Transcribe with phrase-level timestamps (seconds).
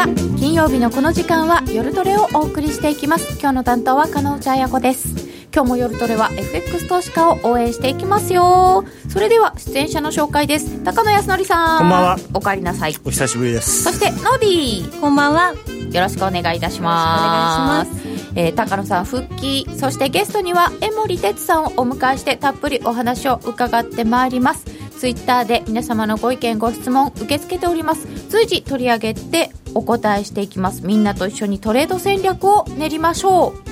[0.00, 0.06] は
[0.38, 3.38] 金曜日のこの時間は夜トレをお送りしていきます。
[3.38, 5.28] 今日の担当は金内彩子です。
[5.52, 8.86] 今日も夜トレは FX 投資家を応援していきますよ。
[9.10, 10.82] それでは出演者の紹介です。
[10.84, 11.78] 高野康則さん。
[11.80, 12.18] こんばんは。
[12.32, 12.96] おかえりなさい。
[13.04, 13.82] お久しぶりです。
[13.82, 15.52] そしてノビーこんばんは。
[15.92, 17.90] よろしくお願いいたします。
[17.90, 18.32] お願いします。
[18.36, 19.66] えー、高野さん復帰。
[19.76, 24.64] そしてゲストには江森哲さんをお迎えしてたっぷりお話を伺ってまいります。
[24.98, 28.06] ツイッターで皆様のご意見ご質問受け付けております。
[28.30, 30.84] 随時取り上げてお答えしていきます。
[30.84, 33.70] みんなと一緒にトレード戦略を練りましょう。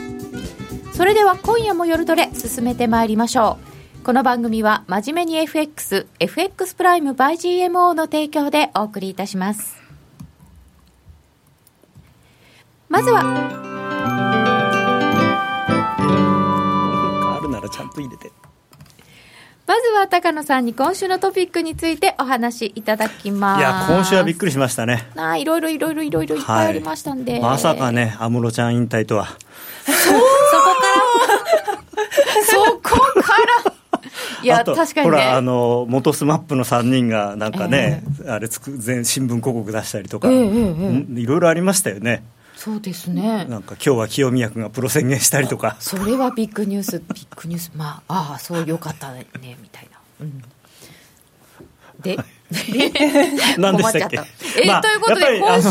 [0.94, 3.58] それでは今夜も夜トレ進めてまいりましょ
[4.02, 4.04] う。
[4.04, 7.34] この番組は真面目に FX FX プライム by
[7.68, 9.76] GMO の提供でお送りいたします。
[12.88, 13.20] まずは
[17.36, 18.32] あるならちゃんと入れて。
[19.68, 23.60] まずは高野さんに今週のトピックについてお話しいただきます。
[23.60, 25.06] いや、今週はびっくりしましたね。
[25.14, 27.32] あいろいろいろいろいろいろいっぱいありましたんで。
[27.32, 29.26] はい、まさかね、安室ちゃん引退とは。
[29.26, 30.80] そこか
[31.68, 32.48] ら？
[32.48, 33.74] そこから？
[34.42, 42.22] いや、確かに、ね、ほら、あの、元 SMAP の3人が、なんかね、えー、あれつく、全新聞広告出したりとか、えーえー、いろいろありましたよね。
[42.58, 43.44] そうですね。
[43.44, 45.76] なんか今日は清宮君がプロ宣言したりとか。
[45.78, 49.28] それはビッグニュース、ビッグニュース、まあ、ああ、そうよかったね、
[49.62, 49.98] みたいな。
[50.22, 50.42] うん、
[52.02, 52.18] で、
[53.58, 54.20] 何 でしたっけ？
[54.56, 55.70] えーまあ、ということで、今週の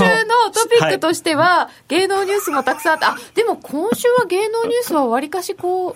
[0.53, 5.95] トピックとしては、はい、芸能ニュースもたくさんあって、あでも今週は芸能ニュースはわりかしこう、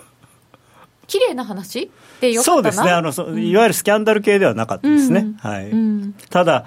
[1.06, 1.90] 綺麗な話？
[2.20, 2.90] でよそうですね。
[2.90, 5.20] あの、うん、いわゆるスキャンダル系ではなかったですね。
[5.20, 6.66] うん、はい、うん、ただ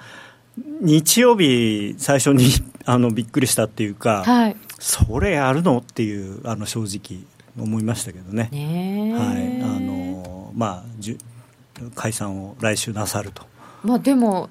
[0.80, 2.50] 日曜日、最初に
[2.86, 5.78] あのびっくりしたっていうか、はい、それやるの？
[5.78, 7.24] っていうあの正直
[7.58, 8.48] 思いましたけどね。
[8.52, 9.62] ねはい。
[9.62, 13.42] あのまあ、解散を来週なさると。
[13.82, 14.48] まあ、でも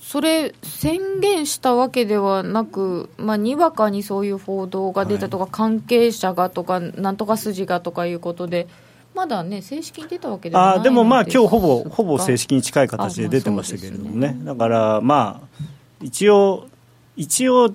[0.00, 8.68] それ宣言したわけではなく、まあ、にわかにそういう報道が出たとか、はい、関係者がとか、なんとか筋がとかいうことで、
[9.14, 14.44] まだね、正式に出たわけではないあでもまあ、今日ほぼほぼ正式に近い形で出てましたけれどもね、ね。
[14.44, 15.64] だからまあ、
[16.02, 16.68] 一応、
[17.16, 17.74] 一応、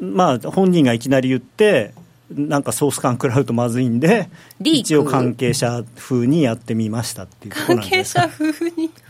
[0.00, 1.92] まあ、本人がいきなり言って、
[2.30, 4.28] なんかソース感食らうとまずいんで、
[4.60, 8.90] 一応、関係者風にやってみましたっていう関係者風に？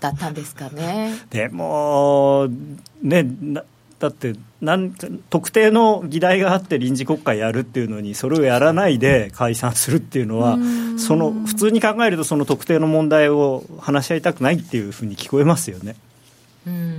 [0.00, 1.14] だったんですかね。
[1.30, 2.48] でも
[3.02, 3.26] ね
[3.98, 4.92] だってなん
[5.30, 10.58] 特定の議題があって臨時国会やるっていうのにそれをやらないで解散するっていうのは
[10.98, 15.96] その普通に考えるとその特定の問題を話し合いたくないっていうふうに聞こえますよね。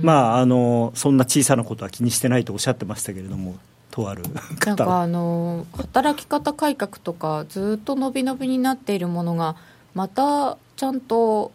[0.02, 3.56] まああのそんな小さなことは気にしてないとおっしゃってましたけれども。
[3.90, 4.22] とある
[4.66, 9.56] なんかあの働き方改革とかずっと伸び伸びになっているものが
[9.94, 11.52] またちゃんと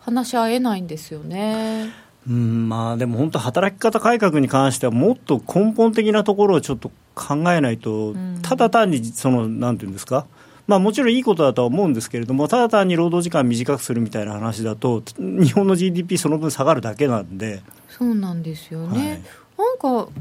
[0.00, 1.90] 話し合えないんですよね。
[2.28, 10.26] うんまあ、でも本当、働き方改革に関しては、もっと根本的なところをちょっと考えないと、ただ単にその、なんていうんですか、
[10.68, 17.62] まあ、もちろんいいことだとは思うんですけれども、ただ単に労働時間短くするみたいな話だと、日本の GDP その分下がるだけなんで。
[17.88, 19.22] そうなんですよね、
[19.56, 20.12] はい、なんか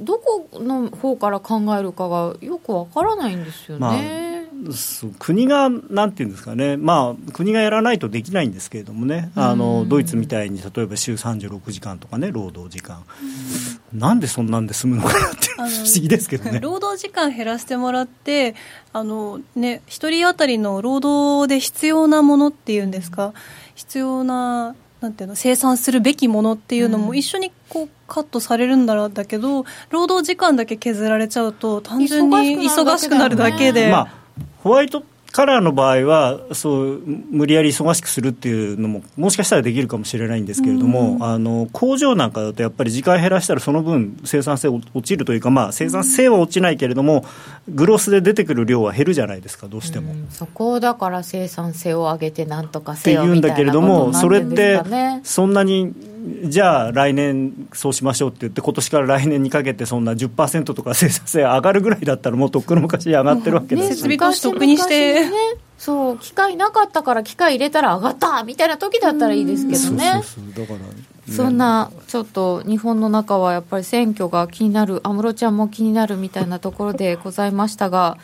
[0.00, 3.80] どこの方から考えるかがよくわからないんですよね。
[3.80, 4.31] まあ
[5.18, 13.04] 国がなんていうんですかね、まあ、国がやらないとできないんですけれどもね、あのドイツみたいに例えば週36時間とかね、労働時間、
[13.92, 16.60] なんでそんなんで済むのかなって不思議ですけどね。
[16.62, 18.54] 労働時間減らしてもらって
[18.92, 23.32] あの、ね、1人当たりの労働で必要なものっていうんですか、
[23.74, 33.90] 必要ななんていうの生産するべきものっていうのも一緒にこうカットされるんだろうだけど、労働時間だけ削られちゃうと単純に忙しくなるだけで。
[33.90, 34.21] まあ
[34.62, 35.02] ホワイト
[35.32, 47.24] カラーの場合はそう無理やり忙しくするっていうのももしかしたらできるかもしれないんですけれども、あの工場なんかだとやっぱり時間減らしたらその分生産性落ちるというか、まあ、生産性は落ちないけれども
[47.66, 54.82] グロスで出てくる量は減るじゃないですかどうしても、そこをだから生産性を上げてなんとかせよみたいなことなんそれって
[55.24, 55.94] そんなに
[56.44, 65.32] じゃあ来年そうしましょうって言って今年から来年にかけてそんな10%とか生産性上がるぐらいだったらもうとっくの昔上がってるわけです、設備投資とっくにして、ね、
[65.78, 70.22] そう機械なかったから機械入れたら上がったみたいな時だったらいいですけどね。
[71.30, 78.18] そんなちょっと日本の中はやっぱり選挙が気になる安室ちゃんも気になるみたいなところでございましたが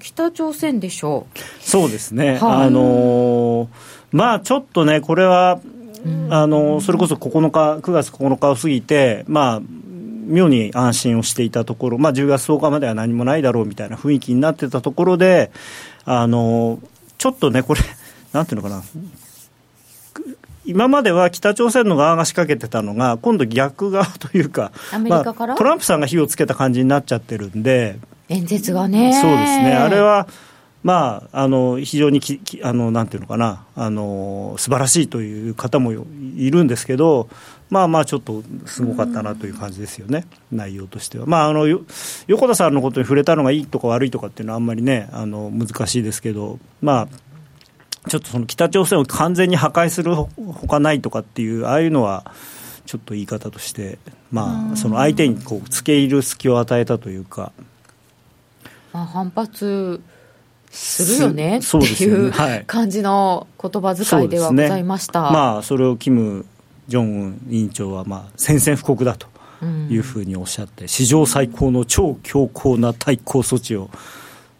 [0.00, 1.38] 北朝鮮でしょう？
[1.60, 3.68] そうですね、はい、あのー、
[4.10, 5.60] まあちょっとねこれは
[6.30, 9.62] あのそれこそ9日9月9日を過ぎて、まあ、
[10.26, 15.50] 妙に安心をしていたところ、まあ、10月10日までは何もないだろうみたいな雰囲気になってたところで、
[16.04, 16.78] あの
[17.18, 17.80] ちょっとね、これ、
[18.32, 18.82] なんていうのかな、
[20.64, 24.72] 今までは北朝鮮の側が仕掛けてたのが、今度逆側というか、
[25.06, 27.98] まあ、トランプさんが火をつけた感じになっちゃってるんで、
[28.28, 29.12] 演説がね。
[29.20, 30.28] そうですね、あれは
[30.82, 37.28] まあ、あの非常にきあのなんていうのかなあの、素晴らしいという方もいるんですけど、
[37.68, 41.26] まあまあ、ちょっとすごかったなという感じですよね、内容としては。
[41.26, 41.66] まあ、あの
[42.26, 50.28] 横田さんのことに触れたのがいいとか悪いとかっていうのは、あんまりね、あの難しいですけど、まあ、ちょっとその北朝鮮を完全に破壊するほ
[50.66, 52.32] かないとかっていう、ああいうのは、
[52.86, 53.98] ちょっと言い方として、
[54.32, 57.52] まあ、その相手にこう付け入る隙を与えたというか。
[58.92, 60.00] まあ、反発
[60.70, 62.32] するよねっていう
[62.66, 66.46] 感じの言葉遣いではございました、ね、まあ、それをキム・
[66.88, 69.26] ジョンウン委員長は、まあ、宣戦布告だと
[69.90, 73.90] いうふうにおっしゃって、うん、史上最高の超強硬な対抗措置を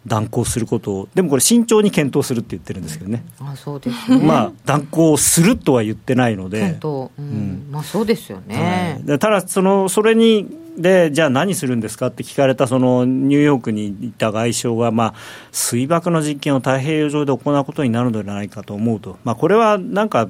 [0.05, 4.25] 断行することを、でもこれ、慎重に検討するって言ってるんですけどね、あそうですね。
[4.25, 8.99] まあ、断行するとは言ってないので、検討、うん、うん、まあ、そうですよね。
[9.07, 15.13] はい、ただその、それにでじゃあ何するんですかって聞かれたそのニューヨークにいた外相が、まあ、
[15.51, 20.29] 水爆の実験を太平洋上で行うことになるのではないかと思うと、まあ、これはなんか、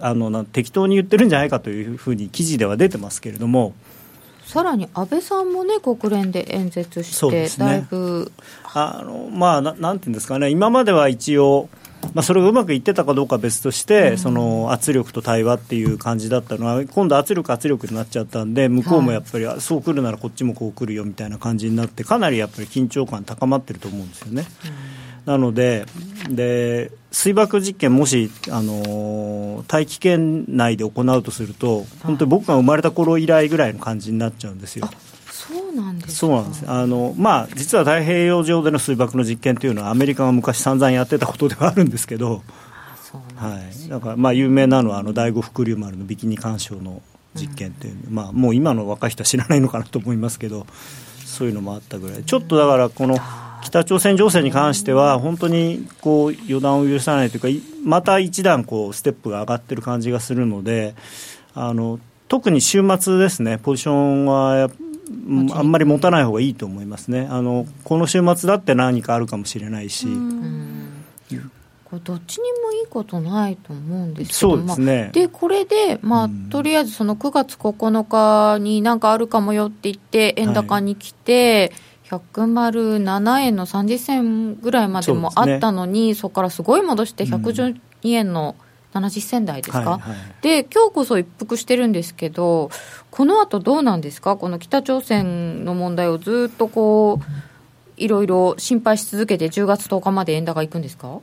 [0.00, 3.74] あの適当に言ってるんじゃないかというふうに記事では出てますけれども。
[4.46, 8.30] さらに安倍さんもね、国連で演説して、ね、だいぶ。
[8.72, 11.68] あの、まあな、なんていうんですかね、今までは一応、
[12.14, 24.46] まあ、それがうまくいってたかどうかは別として、うん、その圧力と対話っていう感じだったのは、今度、圧力、圧力になっちゃったんで、向こうもやっぱり、はい、そう来るならこっちもこう来るよみたいな感じになって、かなりやっぱり緊張感高まってると思うんですよね。
[25.26, 25.86] うん、なので
[26.30, 34.88] で水爆実験、もし、あのー、大気圏内で行うとすると、本当に僕が生まれた頃以来ぐらいの感じになっちゃうんですよ。
[35.46, 36.64] そうなんですそうなんです。
[36.66, 42.42] あの、まあ、実は太平洋上での水爆の実験というのは、アメリカが昔、散々やってたことではあるんですけど、
[43.36, 47.00] はい、だからまあ有名なのはあの第五福竜丸のビキニ干渉の
[47.34, 50.66] 実験っていう、うん、まあ、もう今の若い人は知らないのかなと思いますけど、
[51.24, 53.18] そういうのもあったぐらい、ちょっとだから、この
[53.62, 60.94] 北朝鮮情勢に関しては、本当にこう予断を許さないというか、また一段こうステップが上がってる感じがするので、
[61.54, 61.98] あの
[62.28, 64.70] 特に週末ですね、ポジションは
[65.52, 67.26] あんまり持たない方がいいと思いますね。
[67.30, 70.06] あのこの週末だって何かあるかもしれないし。
[71.84, 81.72] これどっちにもいいことないと思うんですけどすね、まあ、でこれで、まあ、とりあえずその9月9日に何かあるかもよって言って円高に来て、
[82.08, 88.56] はい、107円の30銭ぐらいまでもあったのにそ、ね,、こからすごい戻して112円の
[88.94, 92.70] 70銭台ですか、はいはい、で今日こそ一服してるんですけど、
[93.10, 97.24] この後どうなんですか、この北朝鮮の問題をずっとこう、
[97.96, 101.20] いろいろ心配し続けて、10月10日まで円高いくんですか？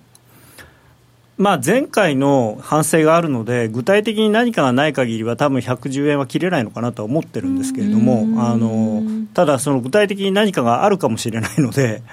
[1.38, 9.02] まあ、前回の反省があるので、具体的に何かがない限りは、多分110円は切れないのかなとは思ってるんですけれども、あの
[9.34, 12.04] ただ、その具体的に何かがあるかもしれないので、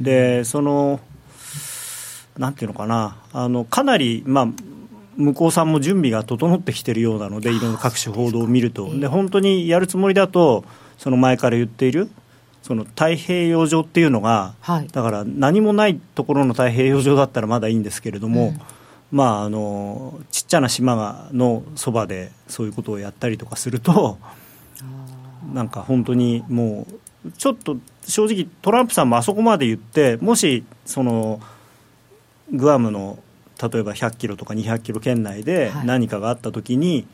[0.00, 1.00] でその
[2.38, 4.48] なんていうのかな、あのかなり、まあ、
[5.16, 10.64] 向こうさんも準備が整ってきてるようなので、いろんな各種報道を見ると、で本当にやるつもりだと、
[10.98, 12.10] その前から言っている、
[12.62, 18.60] その太平洋上っていうのが、はい、だから何もないところの太平洋上だったらまだいいんですけれども、うん、
[19.12, 24.18] まあ、あのちっちゃな島がのそばでそういうことをやったりとかすると、
[25.52, 26.86] なんか本当にも
[27.24, 31.40] う、ちょっと正直、トランプさんもあそこまで言って、もしその
[32.52, 33.18] グアムの
[33.60, 37.06] 例えば100キロとか200キロ圏内で何かがあったときに、はい、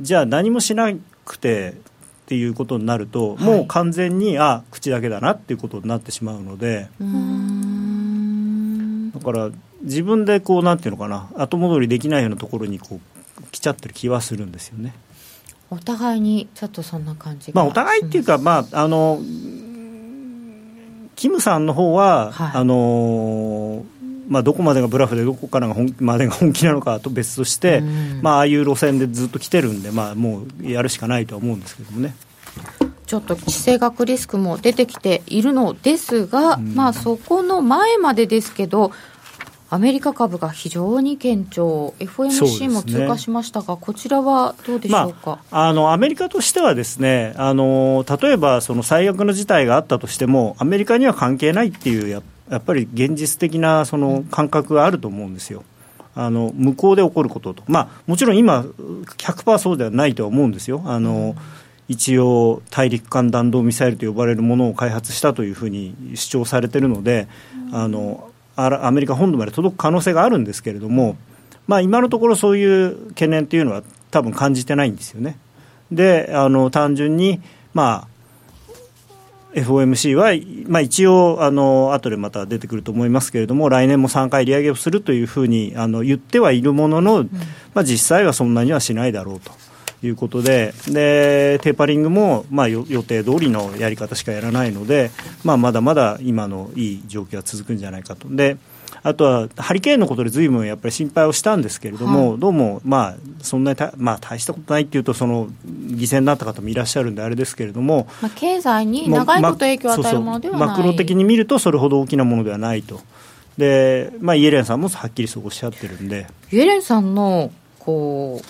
[0.00, 0.92] じゃあ何もしな
[1.24, 1.74] くてっ
[2.26, 6.88] ていうことになると、はい、もう完全にあ口だけだなっていうことになってしまうので
[9.18, 13.00] だから自分でこうなんていうのかな後戻りできないようなところにこ
[13.40, 14.94] う来ちゃってる気はするんですよね。
[15.70, 19.20] お互いにちょっとそんな感じまあ、お互いっていうか、まあ、あの
[21.14, 23.84] キムさんの方は、はい、あの
[24.28, 27.82] まあ、どこまでがブラフでどこからが本までが本気なのかと別として、
[28.22, 32.14] まあ、ああいう路線でずっと来てるんで、まあ、もうやるしかないとは思うんですけどもね。
[33.06, 38.92] ちょっと地政学リスクも出てきているのですが、まあ、そこの前までですけど、
[39.70, 55.64] アメリカ株が非常に堅調、FOMC も通過しましたが、ね、こちらはどうでしょうか、まあ、あのアメリカとしては、ですねあの例えばその最悪の事態があったとしても、アメリカには関係ないっていうややっぱり現実的なその感覚があると思うんですよ。
[56.14, 60.82] あの向こうで起こることと、まあ、もちろん今、100%そうではないとは思うんですよ。
[60.84, 61.36] あの、
[61.86, 67.28] 一応、大陸間弾道ミサイルと呼ばれるものを開発したというふうに主張されているので、
[67.72, 71.16] あのアメリカ本土まで届く可能性があるんですけれども、
[71.68, 75.38] まあ、今のところそういう懸念というのは多分感じてないんですよね。
[75.92, 77.40] であの単純に、
[77.72, 78.07] まあ
[79.62, 80.32] FOMC は、
[80.66, 87.24] まあ、一応あの後でまた出てくると思いますけれども来年も3回利上げをするというふうにあの言ってはいるものの、
[87.74, 89.52] まあ、実際はそんなにはしないだろうと。
[90.00, 95.10] いうことででテーパリングも、まあ、予定通りのやり方しかやらないので、
[95.42, 98.28] まあ、まだまだ今のいい状況は続くんじゃないかと。
[98.30, 98.58] で
[99.02, 113.00] あとはハリケーンのことでずいぶんやっぱり心配をしたんですけれども、はい、どうも、まあ、そんなにまあ、大したことないっていうとその犠牲になった方もいらっしゃるんであれですけれども、まあ、経済に長いこと影響を与えるものではない、マクロ的に見るとそれほど大きなものではないと。
[113.56, 116.28] でまあ、イエレンさんもはっきりそうおっしゃってるんで。
[116.52, 117.50] イエレンさんの
[117.80, 118.40] こ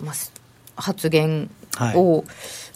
[0.00, 0.14] う、まあ、
[0.76, 1.50] 発言
[1.94, 2.24] を、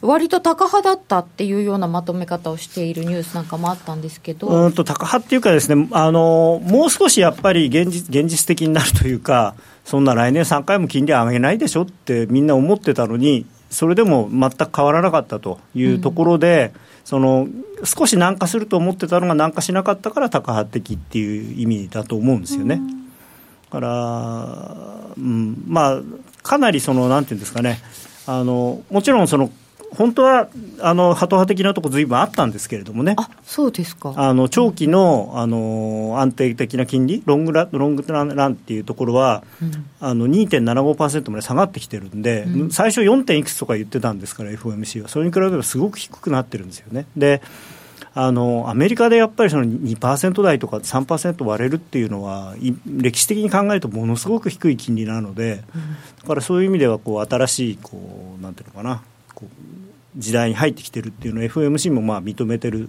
[0.03, 17.49] 割とタカ派だったっていうようなまとめ方をしているニュースなんかもあったんですけどうんとタカ派っていうかですねあのもう少しやっぱり現実現実的になるというかそんな来年3回も金利上げないでしょってみんな思ってたのにそれでも全く変わらなかったというところで、うん、その
[17.85, 22.76] 少し軟化すると思ってたのが軟化しなかったからタカ派的っていう意味だと思うんですよね。
[22.76, 23.07] うん、
[23.71, 26.03] から、うん、まあ
[26.43, 27.81] かなりそのなんていうんですかね
[28.26, 29.50] あのもちろんその
[29.93, 30.49] 本当は
[30.81, 33.14] あのハト派的なところずいぶんあったんですけれどもね。
[33.16, 34.12] あそうですか。
[34.16, 43.25] あの長期のあの安定的な金利ロングラロングランっていうところは、うん、あの2.75%まで下がってきてるんで、うん、最初 4.
[43.25, 45.09] 点いくつとか言ってたんですから FOMC は。
[45.09, 47.07] それに比べればすごく低くなってるんですよね。
[47.16, 47.43] で
[48.19, 52.55] あのアメリカでやっぱりその2%台とか3%割れるっていうのは
[52.87, 55.62] 歴史的に考えるとものすごく低い金利なので、
[56.23, 59.02] だからそういう意味ではこう新しいこうなんていうのかな
[60.16, 62.88] 時代に入ってきてるっていうのを FOMC もまあ認めてる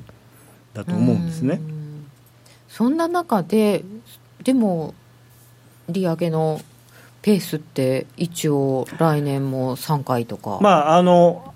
[0.73, 1.61] だと思うんですね。
[2.69, 3.83] そんな中で
[4.43, 4.93] でも
[5.89, 6.61] 利上げの
[7.21, 10.59] ペースって一応来年も3回とか。
[10.61, 11.53] まああの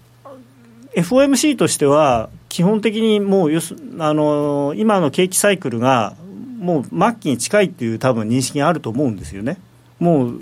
[0.96, 3.52] FOMC としては基本的にもう
[4.00, 6.16] あの今の景気サイクルが
[6.60, 9.58] もう末期に近いっていう多分認識があると思うんですよね。
[10.00, 10.40] もう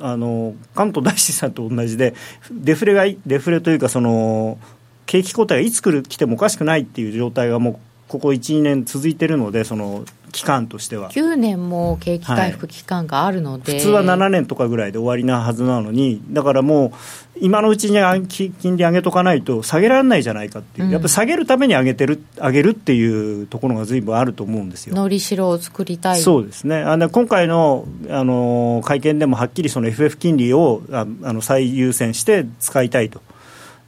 [0.00, 2.14] あの関東大震災と同じで
[2.50, 4.58] デフレがデフレというかその
[5.06, 7.78] 景気後退がいつ来る来てもおかしくないっていう状態がもう
[8.10, 11.10] ここ12年続いてるのでその期間としては。
[11.10, 16.92] 9年も景気回復期間があるので、はい、普通は7年とかぐらいで終わりなはずなのにだからもう
[17.40, 24.96] 今のうちに金利上げとかないと下げられないじゃないかっていう、うん、やっぱり下げるために上げてる上げるっていうところがずいぶんあると思うんですよ。
[24.96, 26.20] のりしろを作りたい。
[26.20, 26.78] そうですね。
[26.78, 33.22] あの今回のあの会見でもはっきりその FF 金利をああの最優先して使いたいと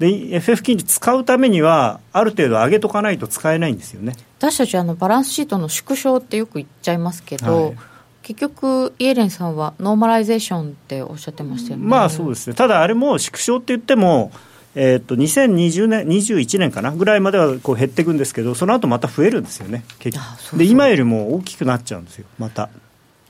[0.02, 4.14] で FF 金利使うためにはある程度上げとかないと使えないんですよね。
[4.38, 7.76] 私たちあのバランスシートの縮小ってよく言っちゃいますけど、はい、
[8.22, 11.86] 結局イエレンさんはノーマライゼーションっておっしゃってましたよね。
[11.86, 12.54] まあそうですね。
[12.54, 14.32] ただあれも縮小って言っても
[14.74, 20.18] えー、と2020年、21年かなぐらいまではこう減っていくんですけど、その後また増えるんですよね、結
[20.48, 20.56] 局。
[20.56, 22.70] で今よりも大きくなっちゃうんですよ、また。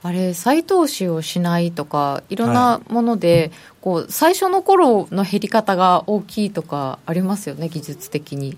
[0.05, 3.52] あれ再投資をしないとかいろんなもので、
[3.91, 8.57] はい、こう最初の頃の減り方が大きいとかありますよね技術的に。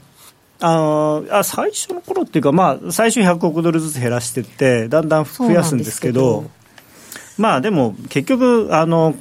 [0.60, 6.48] ああ最初の頃っていうか、まあ、最初100億ドルずつ減らしていってだんだん増やすんですけど
[7.36, 9.14] まあでも結局あの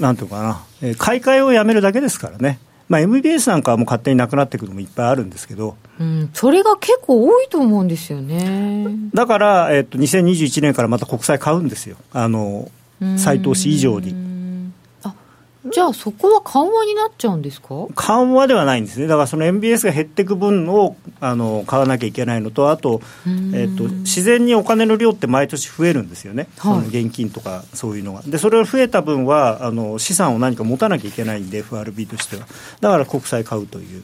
[0.00, 0.42] なんていうか
[0.82, 2.58] な買い替えをやめるだけですからね。
[2.86, 12.70] まあ、MBS なんかはもう勝手になくなっていくのもいっぱいあるんですけど、うん、それが結構多いと思うんですよねだから、えっと、2021年からまた国債買うんですよ、あの
[13.16, 14.34] 再投資以上に。
[15.66, 17.86] じゃあ、そこは緩和になっちゃうんですか？
[17.94, 28.22] 緩和ではないんですね、だからその MBS が減っていく分をあの買わなきゃいけないのと、あと,、えーと、自然にお金の量って毎年増えるんですよね、はい、その現金とかそういうのが。
[28.22, 32.46] で、それが増えた分はあの資産を何か持たなきゃいけないんで、FRB としては。
[32.80, 34.02] だから国債買うという。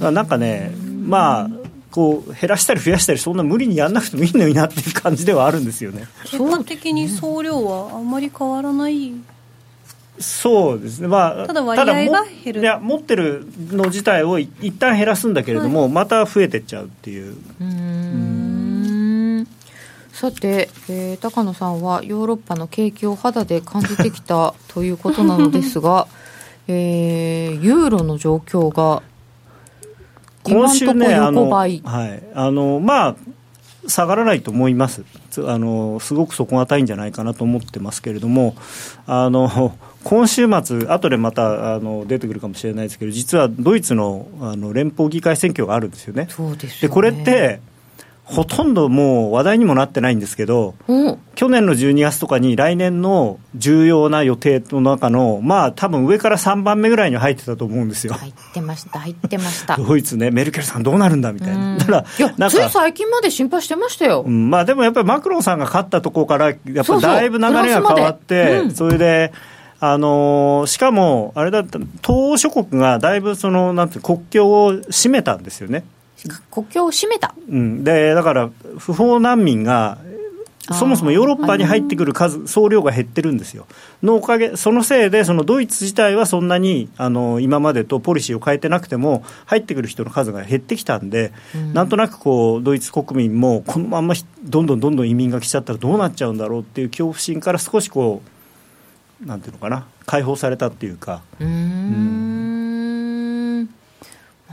[0.00, 0.72] うなんかね、
[1.06, 1.50] まあ、
[1.90, 6.06] こう減らしたり 増やしたりそんな無理にやらなくてもいいのになっていう感じではあるんですよね。
[6.24, 9.12] 結果的に総量はあんまり変わらない
[10.20, 12.60] そうですね、まあ、ただ割合が減る。
[12.60, 17.36] いや持ってるの自体を一旦減らすんだけれども、はい、また増えてっちゃうっていう。
[17.60, 19.46] うん。
[20.12, 26.06] さて、えー、高野さんはヨーロッパの景気を肌で感じてきたということなのですが、
[26.68, 29.02] えー、ユーロの状況が
[30.42, 31.82] 今週ね、あの、はい、
[32.34, 33.16] あのまあ
[33.86, 35.04] 下がらないと思います
[35.38, 38.54] あのすごく底堅いんじゃないかなと思ってますけれども
[39.06, 46.26] あの今週末、後でまたあの出てくるかもしれないですけど、実はドイツのあの連邦議会選挙があるんですよね。
[46.30, 47.60] そうです、ね、でこれって
[48.30, 50.74] ほとんどもう話題にもなってないんですけど、
[51.34, 58.14] 去年の12月とかに来年の重要な予定の中の、まあ多分上から3番目ぐらいに入ってたと思うんですよ。
[58.14, 59.76] 入ってました、入ってました。
[59.76, 61.76] ドイツね、メルケルさんどうなるんだみたいな。
[61.76, 62.04] だか
[62.38, 64.22] ら、いつい最近まで心配してましたよ。
[64.24, 69.32] うん、まあでもやっぱりマクロンさんが勝ったところから、やっぱりだいぶ流れが変わって、それで、
[69.80, 75.84] あのー、しかも、あれだった、東欧諸国がだいぶそのなんて国境を閉めたんですよね。
[76.50, 79.98] 国境を閉めた、うん、でだから不法難民が
[80.72, 83.66] そもそもヨーロッパに入ってくる数、総量が減ってるんですよ、
[84.02, 98.22] のおかげ、そのせいで、そのドイツ自体はそんなにあの今までとポリシーを変えてなくても、入ってくる人の数が減ってきたんで、うん、なんとなくこうドイツ国民も、このままどんどんどんどん移民が来ちゃったらどうなっちゃうんだろうっていう恐怖心から少しこ
[99.24, 101.22] う、なんていうのかな、解放されたっていうか。
[101.40, 102.39] うん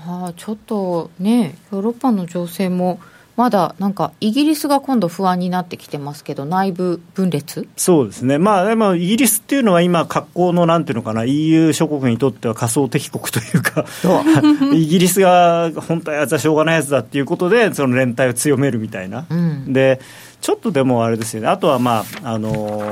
[0.08, 3.00] あちょっとね、ヨーロッパの情勢も、
[3.36, 7.68] まだなんかイギリスが今度不安になってきてますけど、内部分裂？
[7.76, 13.86] そうですね、まあ、でもイギリスっていうのは今、格好のなんていうのかな、EU 諸国にとっては仮想敵国というか、
[14.74, 19.26] イギリスが本当はやつはしょうがないやつだっていうことで、その連帯を強めるみたいな。
[19.30, 20.00] うん、で
[20.42, 22.92] ちょっとでもあれですよね、あとは、まああの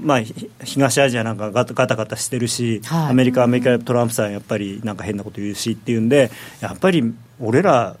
[0.00, 0.20] まあ、
[0.64, 7.96] 東アジアなんかガタガタしてるし、はい、アメリカ、アメリカトランプさん、やっぱりなんか変なこと言うしっていうんで、やっぱり俺ら、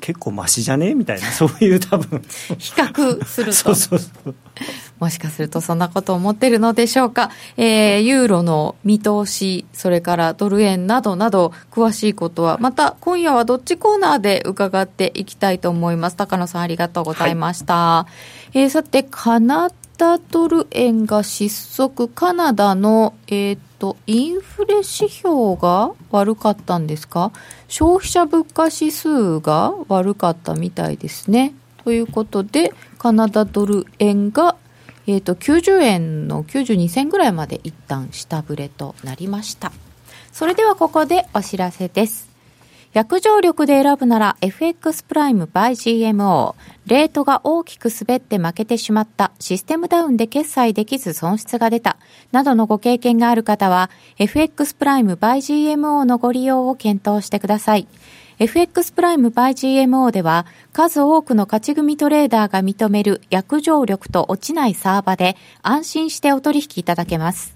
[0.00, 0.94] 結構ましじゃね？
[0.94, 2.22] みたいな、 そういう多分。
[2.58, 3.52] 比較すると。
[3.56, 4.34] そうそうそう。
[4.98, 16.16] もしかするとそんなことを思ってるのでしょうか、えー、ユーロの見通し、それからドル円などなど、詳しいことは、また今夜はどっちコーナーで伺っていきたいと思います。
[16.16, 17.74] 高野さん、ありがとうございました。
[17.74, 18.06] は
[18.54, 19.38] い、えー、さて、カ
[19.98, 27.32] ナダドル円が失速、カナダの、えーと、インフレ指標が悪かったんですか？
[27.68, 31.54] 消費者物価指数が悪かったみたいですね。
[31.82, 34.56] ということで、カナダドル円が
[35.06, 39.72] えーと、90円の92銭ぐらいまで一旦下振れとなりました。
[40.32, 42.25] それではここでお知らせです。
[42.96, 46.54] 約定力で選ぶなら FX プライム by GMO
[46.86, 49.32] レートが大きく滑って負けてしまった。
[49.38, 51.98] システムダウンで決済できず損失が出た。
[52.32, 57.86] などのご経験がある方は FX プライム by GMO のご利用を検討してください。
[58.38, 67.55] FX プライムバイ GMO では数多くの勝ち組トレーダーが認める約定力と落ちないサーバで安心してお取引いただけます。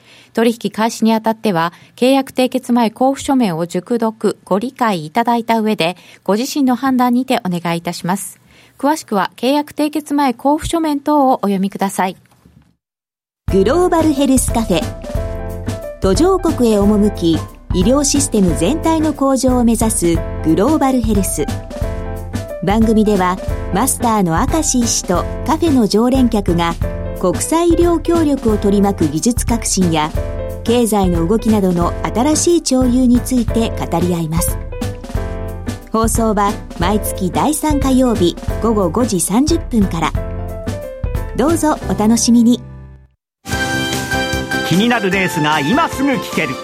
[0.33, 8.39] 取引開始にあたっては契約締結前交付書面を熟読、ご理解いただいた上でご自身の判断にてお願いいたします。
[8.77, 12.17] 詳しくは契約締結前交付書面等をお読みください。
[13.51, 15.01] グローバルヘルスカフェ
[15.99, 17.33] 途上国へ赴き
[17.73, 20.15] 医療システム全体の向上を目指す
[20.45, 21.45] グローバルヘルス
[22.63, 23.37] 番組では
[23.73, 26.75] マスターの明石医師とカフェの常連客が
[27.21, 30.09] 国際医療協力を取り巻く技術革新や
[30.63, 34.57] 経済の動きなどの新しい潮流について語り合います。
[35.91, 40.11] 放送は毎月第3火曜日午後5時30分から。
[41.37, 42.59] どうぞお楽しみに。
[44.67, 46.55] 気になるレースが今すぐ聞ける。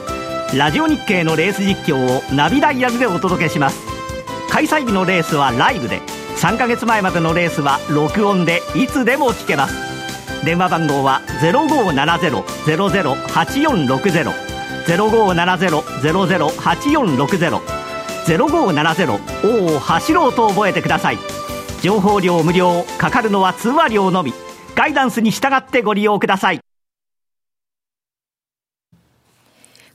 [0.57, 3.77] ラジオ日経のレース実況をナビダイヤルでお届けします。
[4.49, 6.01] 開催日のレースはライブで。
[6.37, 9.86] 3ヶ月前までのレースは録音でいつでも聞けます。
[10.43, 14.33] 電話番号は0570-008460
[14.87, 17.61] 0570-008460
[18.25, 21.17] 0570おお走ろうと覚えてください
[21.81, 24.33] 情報料無料かかるのは通話料のみ
[24.75, 26.59] ガイダンスに従ってご利用ください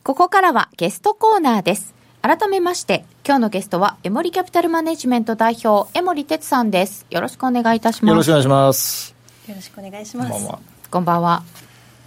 [0.02, 1.94] ここからはゲストコーナーです。
[2.22, 7.06] 改めまして、今日のゲストは、エモリキャピタルマネジメント代表、江森哲さんです。
[7.10, 8.10] よろしくお願いいたします。
[8.10, 9.11] よろしくお願いします。
[9.48, 10.30] よろしくお願いします。
[10.30, 10.58] こんばんは。
[10.90, 11.42] こんばんは。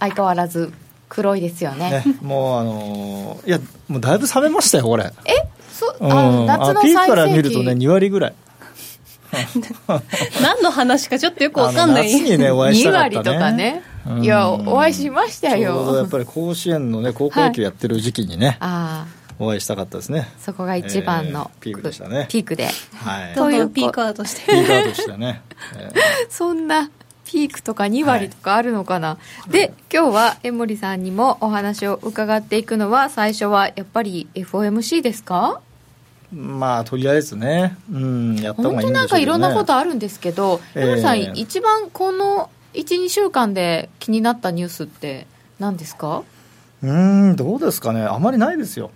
[0.00, 0.72] 相変わらず
[1.10, 1.90] 黒いですよね。
[1.90, 5.04] ねもうあのー、いや、もうだいぶ冷めましたよ、これ。
[5.04, 5.10] え？
[5.70, 8.34] そう、あ、夏のピークから見るとね、2割ぐらい。
[10.40, 12.10] 何の話かちょっとよくわかんない。
[12.10, 13.82] 夏にね、お会いしたかった、ね、2割とかね。
[14.22, 15.94] いや、お会いしましたよ。
[15.94, 18.56] やっぱり甲子園のね、高校野球やってる時期にね。
[18.60, 19.06] は
[19.38, 20.26] い、お会いしたかったですね。
[20.38, 22.70] そこが一番の、えーピークでしたねピークで。
[22.94, 23.34] はい。
[23.34, 25.42] というピークアウトしてピークアウトしてね。
[25.76, 25.90] え
[26.30, 26.88] そんな
[27.26, 35.60] ピークとか2割とかあるのかな、で今日は江森さんにもお話を伺っていくのは最初はやっぱり FOMC ですか？
[36.34, 40.82] ーまあ、とりあえずね、うん、やった方本がいいんでしょうね、当なんかいろんなことあるんですけど、ええ。
[40.82, 45.26] 江森さん一番この12週間で気になったニュースって
[45.58, 46.22] 何ですか？
[46.82, 48.90] うーん、どうですかね、あまりないですよ。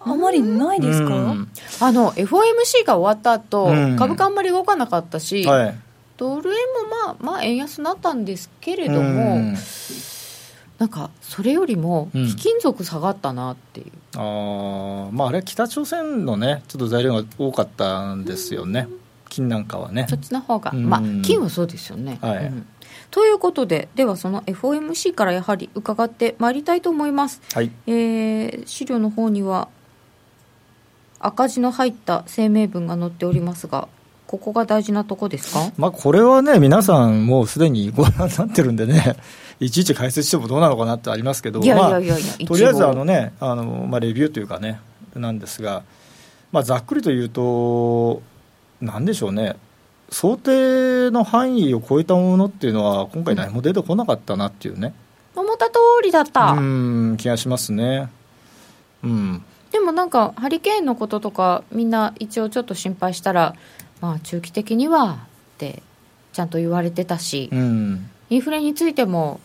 [0.00, 1.48] あまりないですか、うん。
[1.80, 3.96] あの FOMC が終わった後、うん。
[3.96, 5.74] 株価あんまり動かなかったし、はい。
[6.16, 6.56] ドル円
[6.88, 9.56] もまあまあ円安になったんですけれどうも、ん。
[10.78, 12.26] なんかそれよりもうん。
[12.26, 18.88] 貴金属下がったなっていう、あーまあ、あれは北朝鮮のね、ちょっと材料が多かったんですよね、
[19.28, 20.06] 金なんかはね。
[20.08, 20.16] そ。
[20.16, 20.84] っちの方が、うん。
[20.84, 22.44] まあ金はそうですよね、はい。
[22.46, 22.66] うん。
[23.10, 27.70] ということでではその FOMC からやはり伺ってまいりたいと思います、はい。
[27.86, 29.68] えー資料の方には
[31.18, 33.88] 赤字の入った声明文が載っておりますが
[34.26, 35.72] ここが大事なとこですか？
[35.76, 39.16] まあ、これはね、皆さんもうすでにご覧になってるんでね、
[39.60, 42.46] いちいち解説してもどうなのかなってありますけど、いやいまあやいやいや、一応。
[42.54, 44.80] とりあえずあのね、あのまあ、レビューというかね、
[45.14, 45.82] なんですが、
[46.52, 48.22] まあ、ざっくりと言うと、
[48.80, 49.56] なんでしょうね、
[50.10, 54.92] 想定の範囲を超えたものっていうのは、今回、何も出てこなかったなっていうね、
[55.34, 58.08] 思った通りだった、うん、気がしますね。
[59.04, 59.42] うん。
[59.72, 63.54] でもなんかハリケーンのこととかみんな一応ちょっと心配したら
[64.00, 65.16] まあ中期的にはっ
[65.58, 65.82] て
[66.32, 68.10] ちゃんと言われてたし、うん。
[68.28, 69.40] インフレについても、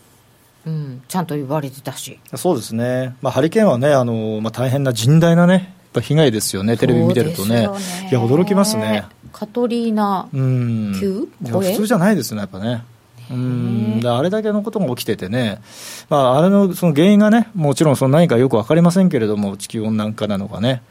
[0.66, 2.18] うん、ちゃんと言われてたし。
[2.34, 9.04] そうですね、まあ、ハリケーンはね、あのまあ、大変な甚大なね、被害ですよね、テレビ見てるとね、ねいや、驚きますね。
[9.32, 10.96] カトリーナうん。
[11.00, 11.28] 級？
[11.42, 11.72] いや超え？
[11.72, 12.82] 普通じゃないですね、やっぱね。
[13.30, 14.00] うん。
[14.00, 15.60] であれだけのことが起きててね、
[16.08, 20.82] まあ、あれのその原因がね、もちろんその何かよく分かりませんけれども、地球温暖化なのかね、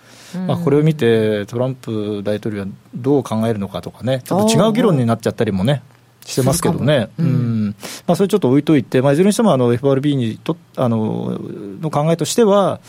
[0.48, 5.84] まあ、これを見て、トランプ大統領はどう考えるのかとかね、ちょっと違う議論になっちゃったりもね、
[6.26, 7.26] してますけどね、うん。
[7.26, 7.76] うん。
[8.06, 11.40] まあ、それちょっと置いといて、まあ、いずれにしてもあの FRB にとあの
[11.82, 12.80] の考えとしては、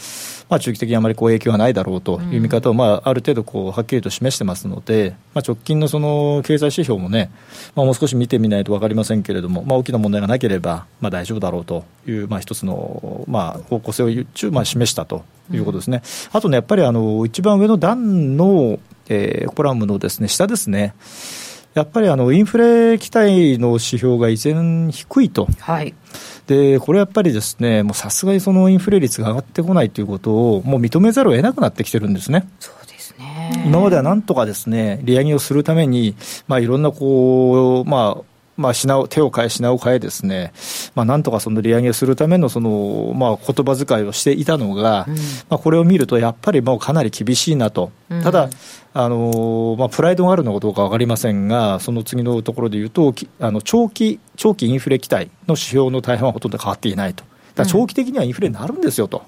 [0.49, 7.31] まあ、中期的にあまりこう影響がないだろうという見方を、まあ、ある程度こうはっきりと示してますので、まあ、直近のその経済指標もね、
[7.75, 16.03] まあ、もう少し見てみないと分かりませんけれども、まあ、大きな問題がなければ、まあ、大丈夫だろうという、まあ、一つの、まあ、方向性をまあ示したということですね。
[16.33, 18.79] あとね、やっぱりあの一番上の段の、
[19.09, 20.95] えーコラムのですね下ですね。
[21.75, 25.95] やっぱりあのインフレ期待の指標が依然低いと、はい
[26.47, 32.49] でこれやっぱりですね、もうさすがにそのインフレ率が上がってこないということを、もう認めざるを得なくなってきてるんですね。
[32.59, 36.17] そうですね今まではなんとかですね、利上げをするために、
[36.49, 40.53] まあ、いろんなこう、まあ、まあ、品を手を変え、品を変えですね、
[40.95, 45.07] まあ、なんとかその利上げをするためのその、まあ、言葉遣いをしていたのが、
[45.49, 48.23] まあ、これを見ると、やっぱりもうかなり厳しいなと、うん。
[48.23, 48.51] ただ、
[48.95, 59.23] あのまあ、プライドがあるのかどうか分かりませんが、その次のところで言うと、きあの長期長期インフレ期待の指標の大半はほとんど変わっていないと、だ長期的にはインフレになるんですよと。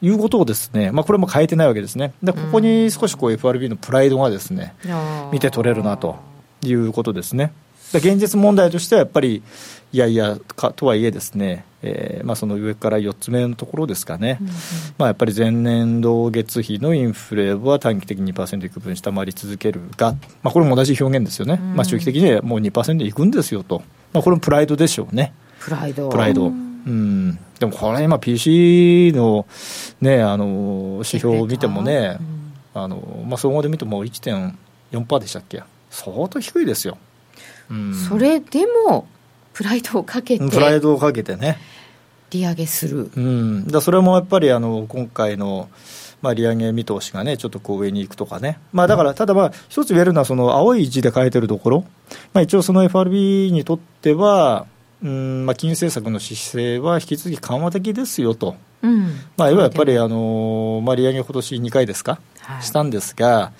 [0.00, 4.74] いうことをですね、まあ、これも変えてないわけですね、でここに少しこう FRB のプライドがですね、
[5.30, 6.16] 見て取れるなと
[6.64, 7.52] いうことですね。
[7.92, 9.42] で現実問題としてはやっぱり、
[9.92, 14.38] いやいやかとはいえですね、えーまあ、その上から4つ目のところですかね、
[14.96, 23.82] まあ、やっぱり前年度月比のインフレは短期的に2%いく分下回り続けるが、まあ、これも同じ表現ですよね、まあ、中期的にはもう2%いくんですよと、
[24.14, 25.34] まあ、これもプライドでしょうね。
[25.60, 26.08] プライド。
[26.08, 26.46] プライド。
[26.46, 26.50] う
[26.90, 29.46] ん、でもこれ今 PC の
[30.00, 32.18] ね、あの、指標を見てもね、
[32.74, 35.62] あの、まあ、総合で見ても1.4%でしたっけ？
[35.90, 36.98] 相当低いですよ。
[37.70, 39.06] うん、それでも
[39.52, 41.58] プライドをかけてプライドをかけてね。
[42.30, 43.10] 利上げする。
[43.14, 45.68] うん、だそれもやっぱりあの今回の、
[46.22, 51.84] まあ、利上げ見通しがね、ちょっとこう上に行くとかね、まあ、だから、ただまあ、一つ言えるのは、その青い字で書いてるところ、
[52.32, 54.66] まあ、一応、その FRB にとっては、
[55.02, 59.00] うんまあ、金融政策の姿勢は引き続き緩和的ですよと、うん。
[59.36, 62.62] まあ、いわゆるやっぱりあの、まあ、利上げ、今年2回ですか、はい。
[62.62, 63.52] したんですが、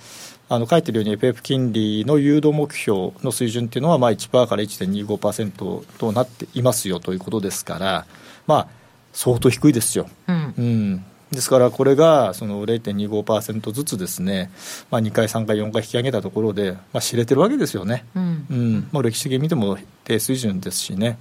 [0.49, 8.05] あの書いてるように、FF 金利の誘導目標の水準っていうのは、まあ、1%から1.25%となっていますよということですから、
[8.45, 8.67] まあ、
[9.13, 10.09] 相当低いですよ。
[10.27, 10.53] うん。
[10.57, 14.51] うん、ですから、これがその0.25%ずつですね、
[14.91, 18.05] まあ、2回、3回、4回引き上げたところで、まあ、知れてるわけですよね。
[18.15, 18.45] うん。
[18.49, 21.17] うん、もう歴史的に見ても低水準ですしね、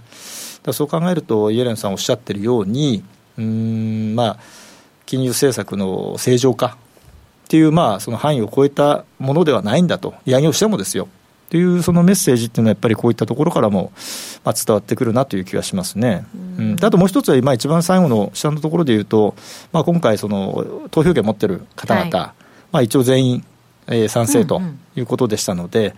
[0.63, 3.05] だそう考えると、イエレンさんおっしゃってるように、
[3.39, 4.39] うーんまあ、
[5.07, 6.77] 金融政策の正常化
[7.53, 11.05] っていう、まあ、その範囲を超えたものではないんだと、利上げをしてもですよ。
[11.05, 13.93] っというそのメッセージっていうのは、やっぱりこういったところからも、
[14.43, 16.25] まあ、伝わってくるなという気がしますね。
[16.59, 19.35] うん、あともう一つは、今、一番最後の下のところで言うと、
[19.71, 23.45] まあ、今回、その投票権を持ってる方々、はい、まあ、一応全員、
[23.87, 24.63] えー、賛成と
[24.97, 25.93] いうことでしたので、うんうん、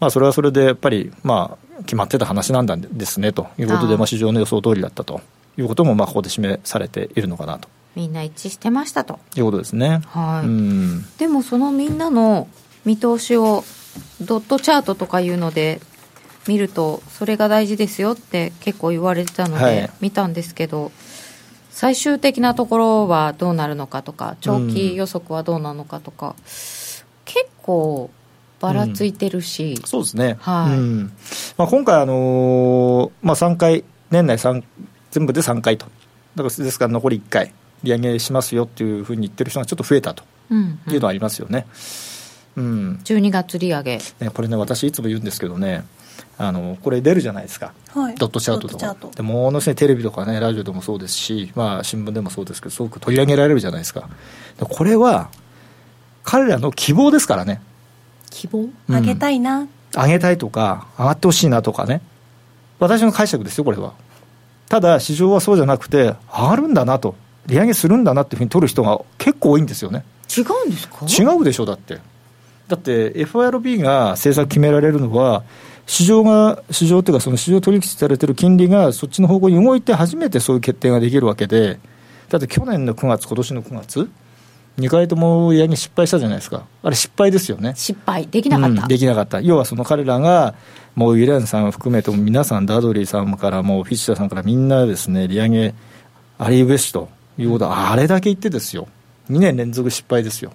[0.00, 5.20] まあ、それはそれでやっぱり、まあ、決まってた話なんですねということで、まあ、市場の予想通りだったと
[5.58, 7.68] いうことも、まあ、ここで示されているのかなと。
[7.94, 9.18] みんな一致してましたと。
[9.36, 10.02] いうことですね。
[10.06, 12.48] はい、うん、でもそのみんなの
[12.84, 13.64] 見通しを
[14.20, 15.80] ドットチャートとかいうので
[16.46, 20.92] 見るとそれが大事ですよって結構言われてたので見たんですけど、はい、
[21.70, 26.34] 最終的なところはどうなるのかとか長期予測はどうなのかとか、うん、
[27.24, 28.10] 結構
[28.60, 30.76] ばらついてるし、うん、そうですね、はい。
[30.76, 31.12] うん。
[31.56, 34.62] まあ、今回、あのーまあ、3回年内3
[35.10, 35.86] 全部で3回と。
[36.34, 37.52] だからですから残り1回
[37.84, 41.66] 利上げしますよっていうふうに言ってる人がちょっと増えたというのはありますよね。
[42.56, 45.84] うん、うん、12月利上げ、ね、これね私いつも言うんですけどね
[46.38, 48.96] あのこれ出るじゃないですか、はい、ドットチャートとか。
[49.14, 54.08] でものすごいテレビとかねラジオでもそうですし、まあ、新聞でもそうですけどすごく取り上げられるじゃないですか。
[54.58, 55.30] これは
[56.22, 57.60] 彼らの希望ですからね。
[58.30, 59.68] 希望、上げたいな。
[59.92, 62.00] 上げたいとか上がってほしいなとかね。
[62.80, 63.92] 私の解釈ですよこれは。
[64.68, 67.14] ただ市場はそうじゃなくて上がるんだなと
[67.46, 70.04] 利上げするんだなっていうふうに取る人が結構多いんですよね。
[70.36, 71.06] 違うんですか？
[71.06, 71.98] 違うでしょだって。
[72.68, 75.44] だって FRB が政策決められるのは
[75.86, 81.78] 市場が市場というかその市場取引されてる金利がそっちの方向に動いて初めてそういう決定ができるわけで
[82.30, 84.10] だって去年の9月今年の9月
[84.78, 86.66] 2回とも利上げ失敗したじゃないですか。
[86.82, 87.74] あれ失敗ですよね。
[87.76, 88.26] 失敗。
[88.26, 89.40] できなかった、うん、できなかった。
[89.40, 90.54] 要はその彼らが
[90.96, 95.74] もうウィレンさん含めても皆さんダドリーさんからもうフィッシャーさんからみんなですね利上げ
[96.38, 97.66] ありべしということ。
[97.66, 98.88] はあれだけ言ってですよ。
[99.30, 100.52] 2年連続失敗ですよ。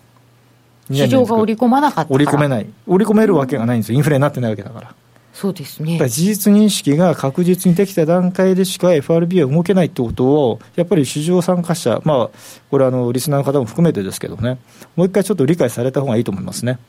[0.91, 2.67] 市場が織り込まなかった織り込めない。
[2.87, 3.97] 織り込めるわけがないんですよ。
[3.97, 4.95] インフレになってないわけだから。
[5.33, 5.97] そうですね。
[6.09, 12.29] 事実認識が確実にできた段階でしか FRB は動けないってことをやっぱり市場参加者まあ
[12.71, 14.57] これあのリスナーの方も含めてですけどね。
[14.95, 16.79] もう一回ちょっと理解された方がいいと思いますね。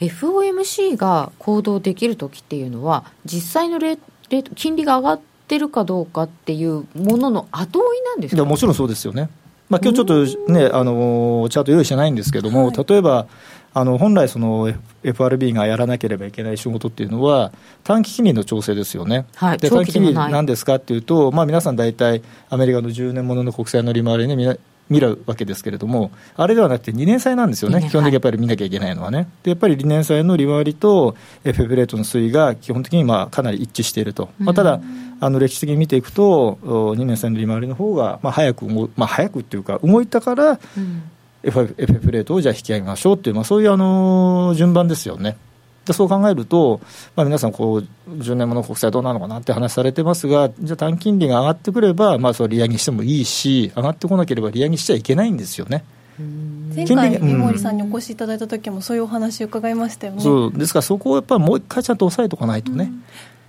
[0.00, 8.44] FOMC が行動できるときっていうのは実際のレート金利が上がってるかどうかっていうものの後追いなんですか？
[8.44, 9.28] もちろんそうですよね。
[9.68, 10.06] まあ今日ちょっ
[10.46, 13.26] とね、あのチャート用意してないんですけども、はい、例えば、
[13.72, 17.50] あの本来、その FRB がやらなければいけない仕事っていうのは、
[17.82, 19.26] 短期金利の調整ですよね。
[19.34, 24.58] はい、で短期金利なんですかっていうと、まあ、皆さん大体、アメリカの10年ものの国債の利回りね、
[24.90, 29.28] 見るわけですけれども、あれではなくて2年債なんですよね、基本的にやっぱり見なきゃいけないのはね。
[29.42, 34.28] でやっぱり2年債の利回りと FF レートの推移が基本的にまあかなり一致していると。
[34.38, 34.80] まあ、ただ、
[35.20, 40.58] あの歴史的に見ていくと、2年債の利回りの方がまあ早くまあ、早くっていうか、動いたから、
[41.42, 45.36] FF, レートをじゃあ引き上げましょうっていう、まあ、そういうあの順番ですよね。
[45.86, 46.80] でそう考えると、
[47.14, 55.84] まあ、皆さんこう、10年もの国債どうなのかなって話されてますが、じゃあ短金利が上がってくれば、まあ、それ利上げしてもいいし、上がってこなければ利上げしちゃいけないんですよね。
[56.74, 60.22] 前回、三森さんにお越しいただいた時も、そういうお話伺いましたよね。
[60.22, 62.90] そうですから、そこをやっぱりもう一回ちゃんと押さえておかないとね。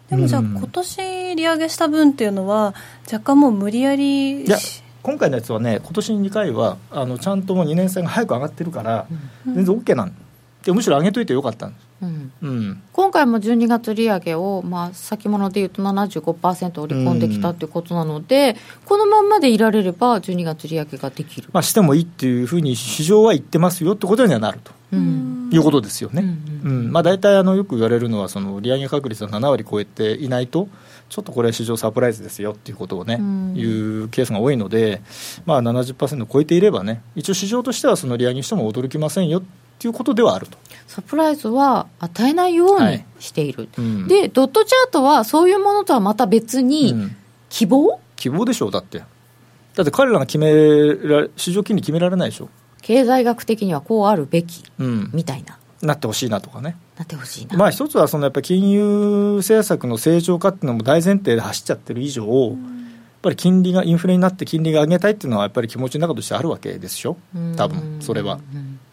[0.10, 2.76] でもじゃあ、今年利上げした分っていうのは、
[3.12, 4.58] 若干もう無理やりいや
[5.02, 9.06] 今回のやつはね、今年に2回はあのちゃんともう2年生が早く上がってるから、
[9.46, 10.16] 全然 OK なん
[10.64, 11.85] で、むしろ上げといてよかったんです。
[12.02, 12.32] うん。
[12.42, 26.22] うん、今回も12月利上げを、まあ、先物でいうと75%織り込んできたということなので、うん、このまんまでいられれば、12月利上げができる、まあ、してもいいっていうふうに市場は言ってますよってことにはなると、うん、いうことですよね。
[26.64, 30.68] うんまあ、大体あのよく言われるのは、その利上げ確率が7割超えていないと、
[31.08, 33.22] ちょっとこれ、市場サプライズですよっていうことをね、
[33.56, 35.02] いうケースが多いので、
[35.46, 40.58] まあ70、超えていればね、一応市場としてはその利上げしても驚きませんよっていうことではあると。
[40.88, 47.12] サプライズは与えないようにしている、はいうん、でドットチャートはそういうものとはまた別に、
[47.50, 48.46] 希望、うん、希望？
[48.46, 49.00] でしょうだって。
[49.00, 49.06] だ
[49.82, 52.50] って彼らが決めら市場金利決められないでしょ。
[52.82, 55.58] 経済学的にはこうあるべき、うん、みたいな。
[55.82, 56.78] なってほしいなとかね。
[56.98, 57.58] なってほしいな。
[57.58, 62.85] まあ一つはそのやっぱり金融政策の正常化っていうのも大前提で走っちゃってる以上、うん
[63.26, 67.18] ぱり金利がインフレになって金利が上げたいっていうのはやっぱり気持ちの中としてあるわけですよ
[67.58, 68.40] 多分それは、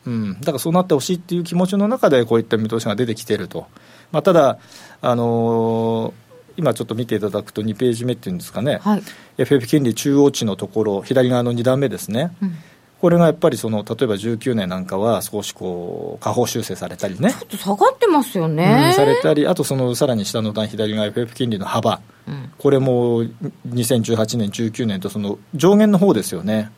[0.07, 3.67] うん、だからそうなってほしいっていう気持ちの中でこういった見通しが出てきていると、
[4.11, 4.59] まあ、ただ、
[5.01, 6.23] あのー
[6.55, 9.03] 今ちょっと見ていただくと2ページ目っていうんですかね、はい、
[9.39, 12.59] FF 金利中央値のところ左側の2段目ですね、うん
[13.03, 17.33] これがやっぱりその例えば19年なんかは少しこう下方修正されたりね。
[17.33, 23.25] ちょっと下がってますよね、うん、されたりあとそのさらに下の段左が FF 金利の幅、うん、これも
[23.69, 26.71] 2018年19年とその上限の方ですよね。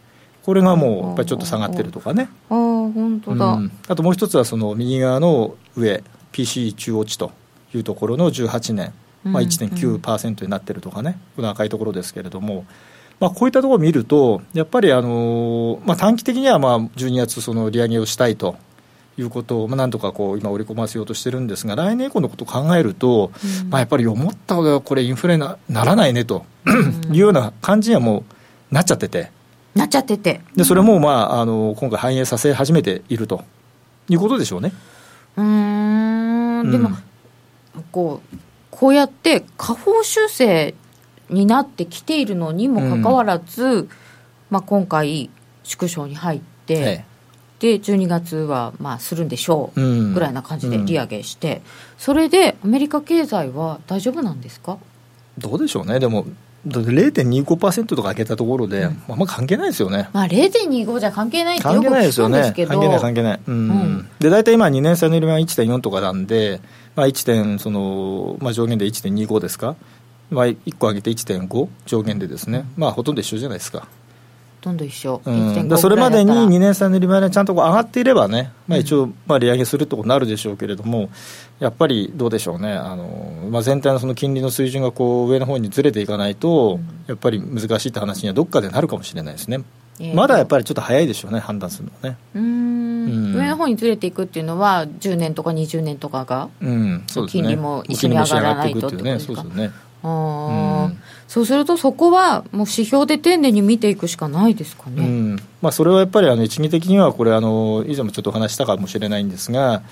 [0.45, 2.31] これがもうやっぱりちょっと下がってるとかね。
[2.49, 7.33] ああ本当だ、うん、あともう一つはその右側の上 PC 中央値と
[7.75, 12.65] いうところの18年、まあ、うん1.9%になってるとかね、この赤いところですけれども、
[13.21, 18.57] まあ、こういったところを見ると、やっぱり、あのまあ、短期的にはまあ12月、その利上げをしたいと
[19.17, 23.31] いうことを、まあ、なんとかこう今、織り込ませようとしてるんですが、来年以降のことを考えると、
[23.71, 26.45] まあ、やっぱり思ったほどこれ、インフレなならないねと
[27.11, 28.25] いうような感じにはも
[28.71, 29.31] うなっちゃってて。
[29.75, 30.41] なっちゃってて。
[30.55, 33.45] でそれも、まあ、あの今回、反映させ始めていると。
[34.09, 34.73] いうことでしょうね。
[35.37, 36.71] うーん。
[36.71, 36.91] でも、
[37.77, 37.83] うん。
[37.91, 38.37] こう
[38.71, 40.75] こうやって下方修正
[41.31, 43.89] になってきているのにもかかわらず、
[44.51, 45.31] まあ、今回
[45.63, 47.05] 縮小に入って、え
[47.61, 50.15] で12月はまあするんでしょううん。
[50.15, 51.63] ぐらいな感じで利上げして、
[51.97, 54.77] それでアメリカ経済は大丈夫なんですか？
[55.39, 56.27] えどうでしょうね、でも、
[56.67, 60.09] だって0.25%とか開けたところで、まああんま関係ないですよね。
[60.13, 62.71] まあ0.25じゃ関係ないってよく聞くんですけど。
[62.73, 63.55] 関係ない、関係ない、うん。
[63.55, 64.09] うん。
[64.19, 66.61] で大体今、2年債の利回りは1.4とかなんで、
[66.97, 67.27] まあ、1.
[67.27, 69.75] 点その、まあ、上限で1.25ですか、
[70.31, 73.87] まあ、1個上げて1.5上限でですね、まあ、ほとんど一緒じゃないですか。
[74.65, 76.57] どんどん一緒、うん、1.5でそれまでにぐらいだったら。
[76.57, 81.11] 2年債の利回りがちゃんとこう上がっていればね、まあ、一応、まあ、利上げするとになるでしょうけれども、
[81.61, 89.61] やっぱりどうでしょうね、あのまあ、全体のその金利の水準がこう上の方にずれていかないと、やっぱり難しいって話にはどっかでなるかもしれないですね。
[90.01, 92.17] えーまだやっぱりちょっと早いでしょうね、判断するのはね。
[92.35, 92.45] うーん。
[92.45, 93.37] うん。
[93.37, 97.43] 上の方にずれていくっていうのは10年とか20年とかがうん、そうですね。
[97.43, 99.73] 金利も一緒に上がらないとっていくっていうですかそうですよね。
[100.05, 100.85] あー。
[100.87, 100.99] うん。
[101.27, 105.37] そうするとそこはもう指標で丁寧に見ていくしかないですかね、うん。
[105.63, 109.83] まあ、それはやっぱりあの一義的にはこれあの以前もちょっとお話ししたかもしれないんですが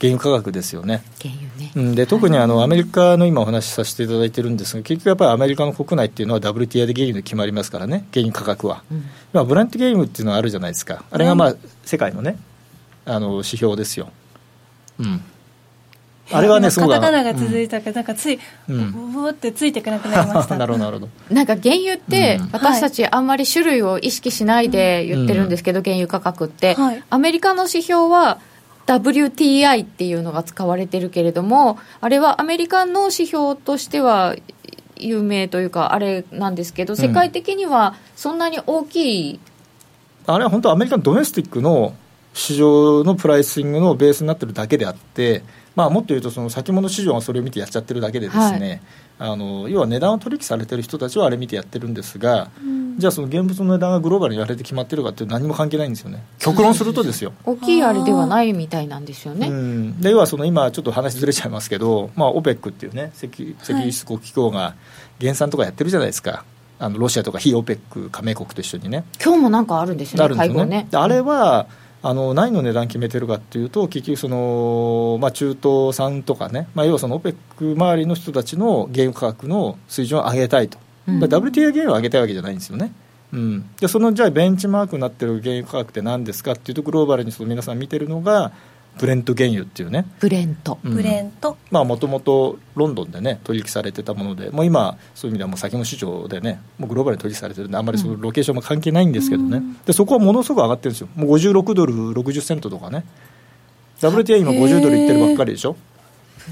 [0.00, 9.04] 原油価格ですよね、原油ね、うん、で特にあのアメリカの今お話しさせていただいてるんですが結局やっぱりアメリカの国内っていうのは WTI で原油で決まりますからね原油価格は、うん。
[9.32, 11.04] まあ、ブラント原油っていうのはあるじゃないですか。
[11.08, 12.36] あれがまあ世界のね
[13.04, 14.10] あの指標ですよ、
[14.98, 15.22] うん、
[16.32, 18.92] あれはねすごくカタカナが続いたから、なんかつい、うん。
[18.92, 20.56] ブブブってついていかなくなりました。
[20.58, 21.34] なるほどなるほど。
[21.34, 22.48] なんか原油ってうん。
[22.52, 27.02] 私たちあんまり種類を意識しないで言ってるんですけど、原油価格って、はい。
[27.10, 28.38] アメリカの指標は
[28.86, 34.34] WTI っていうのが使われてるけれどもあれはアメリカの指標としては
[34.96, 39.40] 有名というかあれなんですけど世界的にはそんなに大きい、
[40.26, 41.94] あれは本当アメリカのドメスティックの
[42.34, 45.42] 市場のプライシングのベースになってるだけであって、
[45.74, 48.82] まあ、もっと言うとその先物市場がそれを見てやっちゃってるだけでですね、
[49.18, 52.50] あの要は値段を取引されてる人たちはあれ見てやってるんですが、
[52.98, 56.22] じゃあその現物の値段がグローバルにあれで決まってるかって何も関係ないんですよね。
[56.38, 57.32] 極論するとですよ。
[57.44, 59.48] 大きいあれではないみたいなんですよね。
[59.48, 64.74] うん、で要はその今ちょっと話ずれちゃいますけど、まあ、OPEC っていうね石石油輸出国機構が
[65.18, 66.44] 減産とかやってるじゃないですか。
[66.78, 69.04] あのロシアとか非 OPEC 加盟国と一緒にね。
[69.22, 70.66] 今日もなんかあるんですよね、あるんですよね。
[70.66, 70.88] ね。
[70.90, 71.68] であれは
[72.04, 81.22] あの何の値段決めてるかっていうと結局その、まあ、中東産とかね、まあ、要はその OPEC 周りの人たちの原油価格の水準を上げたいと、うん。
[81.22, 82.92] WTI 原油を上げたいわけじゃないんですよね、
[83.32, 88.52] うん、でそのじゃあベンチマークになってる原油価格って何ですかっていうとグローバルにその皆さん見てるのが
[88.98, 90.06] ブレント原油っていうね。
[90.20, 90.78] ブレント。
[90.84, 90.94] うん。
[90.94, 101.08] ブレント、まあもともとロンドンでね取引されてたものでもう今そういう意味ではもう先の市場でねもうグローバルに取引されてるんであんまりそのロケーションも関係ないんですけどね、でそこはものすごく上がってるんですよ。
[101.16, 103.04] もう56ドル60セントとかね。
[104.00, 105.76] WTI 今50ドルいってるばっかりでしょ、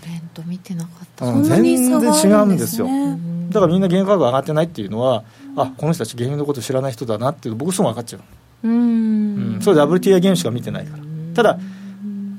[0.00, 1.26] ブレント見てなかった。
[1.26, 2.88] うんそんなに差があるんですね。
[2.88, 3.50] 全然違うん。
[3.50, 5.24] だからみんな原油価格上がってないっていうのは
[5.56, 9.58] あこの人たち原油のこと知らない人だなっていう僕すぐ分かっちゃう、うん。
[9.58, 9.62] ん。
[9.62, 11.02] それ WTI 原油しか見てないから。
[11.34, 11.58] ただ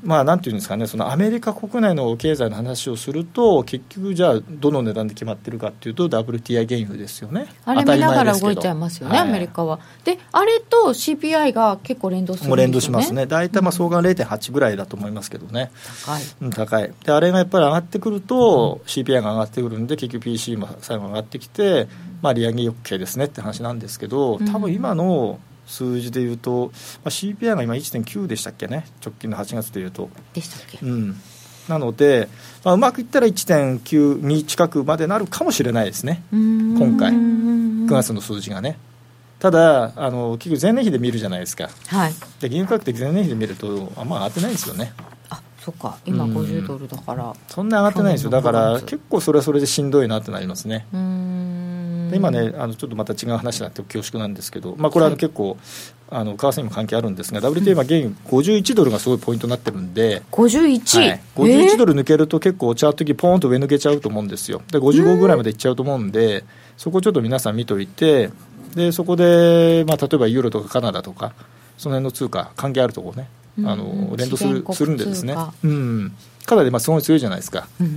[0.03, 9.29] まあ、なんていうんですかね、そのアメリカ国内の経済の話をすると、結局、じゃあ、どの値段で決まってるかっていうと、WTI 原油ですよね、あれ見ながら動いちゃいますよね、はい。
[9.29, 9.79] アメリカは。
[10.03, 12.49] で、あれと CPI が結構連動するんですよね。
[12.49, 15.71] もう連動しますね、大体まあ相関0.8ぐらいだと思いますけどね、
[16.05, 16.21] 高い。
[16.41, 16.91] うん、高い。
[17.05, 21.87] で、あれがやっぱり上がってくると、CPI が上がってくるんで、結局 PC も最後上がってきて、
[22.21, 25.39] まあ、利上げ OK ですねって話なんですけど、多分今の
[25.71, 26.71] 数字でいうと、
[27.03, 30.09] まあ、CPI が今1.9でしたっけね、直近の8月でいうと。
[30.33, 30.79] でしたっけ？
[30.85, 31.15] うん、
[31.67, 32.27] なので、
[32.63, 38.77] まあ、うまくいったら1.92近くまでなるかもしれないですね、今今回9月の数字がね。
[39.39, 42.13] ただあの、結局前年比で見るじゃないですか、はい。
[42.39, 44.93] で原油価格って前年比で見ると、あんま上がってないんですよね、
[45.29, 45.97] あ、そっか。
[46.05, 47.33] 今うん50ドルだから。
[47.47, 50.85] そんな上がってないんですよ、だか去年の5月ら結構それはそれでしんどいなってなりますね。
[50.93, 51.70] うーん。
[52.11, 55.57] で今ね、あのちょっとまた違う話になって恐縮なんですけど、まあ、これはあのはい結構、
[56.09, 60.99] あの為替にも関係あるんですが、WTI 今、原油51ドルがすごいポイントになってるんで、51。
[60.99, 61.91] はい、51ドル。
[61.93, 66.43] ル抜けると結構チャート的にポーンと上抜けちゃうと思うんですよで55ぐらいまでいっちゃうと思うんで
[66.77, 68.31] そこちょっと皆さん見といて
[68.75, 71.33] でそこで、まあ、例えばユーロとかカナダとか
[71.77, 73.29] その辺の通貨関係あるところね
[73.59, 75.35] あの連動するするんでですね。
[75.63, 77.95] うん、かなりまあすごい強いじゃないですか、うんうん。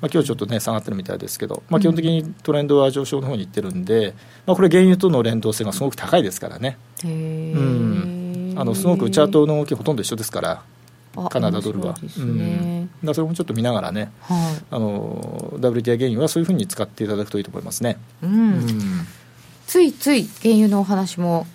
[0.00, 4.14] まあ今日ちょっとね下がってるみたいですけど、まあ、基本的にトレンドは上昇の方にいってるんで、
[4.46, 8.54] まあ、これ原油との連動性がすごく高いですからね、へうん。
[8.56, 10.62] ーあのすごくチャートの動きほとんど一緒ですから
[11.16, 12.38] あカナダドルは、うん。
[12.38, 14.64] ねだそれもちょっと見ながらねはい。
[14.70, 19.06] あの WTI 原油はそういうふうに使っていただくといいと思いますね、ううんん、
[19.66, 21.46] ついつい原油のお話も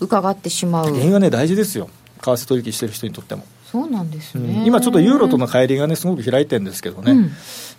[0.00, 0.86] 伺ってしまう。
[0.86, 1.88] 原油はね大事ですよ
[2.24, 4.46] 為替取引してる人にとっても、そうなんですうん。
[4.46, 7.22] ね、今ちょっとユーロとの乖離がねすごく開いてるんですけどね、うん。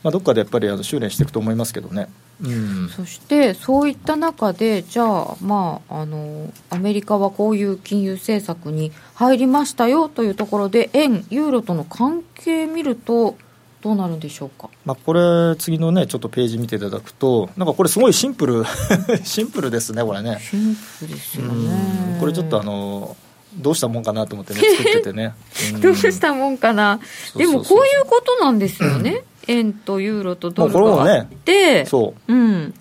[0.04, 2.08] まあ、どっかでやっぱりあの修練していくと思いますけどね、
[2.44, 13.36] うん、そしてそういった中でじゃあまああのアメリカはこういう金融政策に入りましたよというところで円ユーロとの関係見ると
[13.82, 14.70] どうなるんでしょうか？
[14.84, 18.64] まあ、これ次のねちょっとページ見ていただくとなんかこれすごいシンプル
[19.24, 20.40] シンプルですねこれね。
[20.40, 21.68] シンプルですようん。
[21.68, 23.16] ねこれちょっとあの
[23.58, 25.34] どうしたもんかなと思ってね作っててね、
[25.74, 25.82] うん。
[25.82, 27.00] どうしたもんかな、
[27.36, 32.34] でもこういうことなんですよね、円とユーロとドルがあって、そう。
[32.34, 32.74] うん、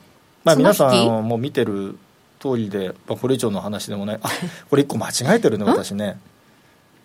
[0.45, 1.97] まあ、皆さんも見てる
[2.41, 4.18] 通りで、まあ、これ以上の話でもない。
[4.22, 4.29] あ
[4.68, 6.18] これ一個間違えてるね私ね。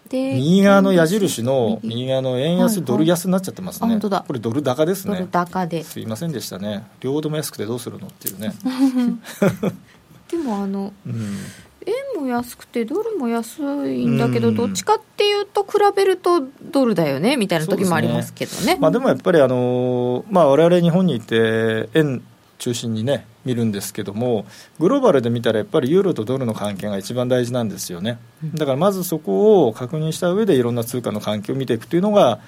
[0.10, 1.96] で右側の矢印の右。
[1.96, 3.88] 右側の円はいはい安ドル安になっちゃってますね。
[3.88, 4.26] あ本当だ。
[4.28, 5.84] これドル高ですドルね高で。
[5.84, 6.84] すいませんでしたね。
[7.00, 8.54] 両方とも安くてどうするのっていうね、
[10.30, 11.38] でもあのうん、
[11.86, 14.56] 円も安くてドルも安いんだけど、うん。
[14.56, 18.78] どっちかっていうと比べるとドルだよねみたいな時もありますけどね。
[18.80, 22.22] まあ、でもやっぱりあの、まあ、我々日本にいて円
[22.58, 24.46] 中心にね見るんですけども
[24.80, 28.20] グローバルで見たらやっぱりユーロとドルの関係が一番大事なんですよね。
[28.54, 32.40] だからまずそこを確認した上でいろんな通貨の関係を見ていくというのが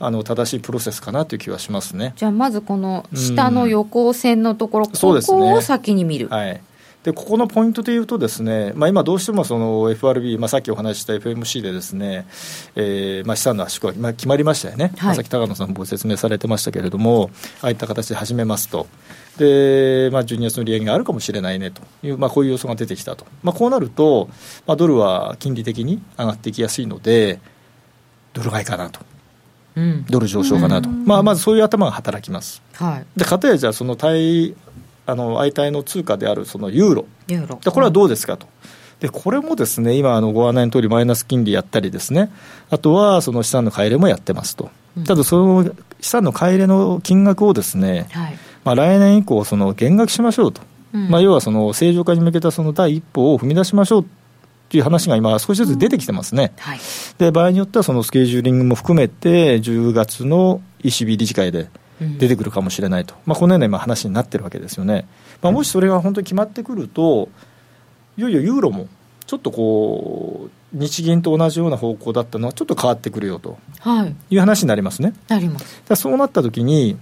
[0.00, 2.14] あの正しいプロセスかなという気はしますね。
[2.16, 5.38] じゃあまずこの下の横線のところ、うですね。
[5.38, 6.60] こを先に見る、はい
[7.04, 12.26] でここのポイントでいうとですね、まあ、今どうしてもその FRB、まあ、さっきお話しした FMC でですね、
[12.74, 15.04] えーまあ、資産の圧縮は今決まりましたよね、はい。
[15.06, 17.30] まあさっき高野さんもご説明されてましたけれども
[17.62, 18.88] ああいった形で始めますと。
[19.38, 24.28] で、まあ、12月の利上げがあるかもしれないねという、まあ、こういう予想が出てきたと、まあ、こうなると、
[24.66, 27.38] まあ、ドルは金利的に上がっていきやすいので
[28.32, 29.00] ドル買いかなと。
[29.76, 30.04] うん。
[30.10, 32.62] ドル上昇かなと、まあ、まずそういう頭が働きます。
[32.74, 33.06] はい。
[33.16, 34.56] でかたやじゃあその対
[35.08, 37.06] あの相対の通貨であるそのユーロ。
[37.28, 37.58] ユーロ。
[37.64, 38.46] でこれはどうですかと。
[39.00, 42.30] でこれもですね今あのご案内の通りマイナス金利やったりですね。
[42.68, 45.04] あとはその資産の買い入れもやってますと、うん。
[45.04, 48.38] ただその資産の買い入れの金額をですね、はい。
[48.64, 50.60] まあ、来年以降その減額しましょうと、
[50.92, 51.08] うん。
[51.08, 54.06] まあ、要はその正常化に向けたその第一歩を踏み出しましょう
[54.68, 56.78] という話が今少しずつ出てきてますね、はい。
[57.16, 61.68] で場合によってはそのスケジューリングも含めて10月の ECB 理事会でうん
[62.00, 65.06] 出てくるかもしれないと、まあ、このような今話になってるわけですよね、
[65.42, 67.28] まあ、もしそれが本当に決まってくると
[68.16, 68.88] いよいよユーロも
[69.26, 73.58] ちょっとこう日銀と同じような方向だったのはちょっと変わってくるよと。
[73.80, 74.16] はい。
[74.30, 75.14] いう話になりますね。
[75.28, 75.82] なります。
[75.86, 76.98] だそうなった時に、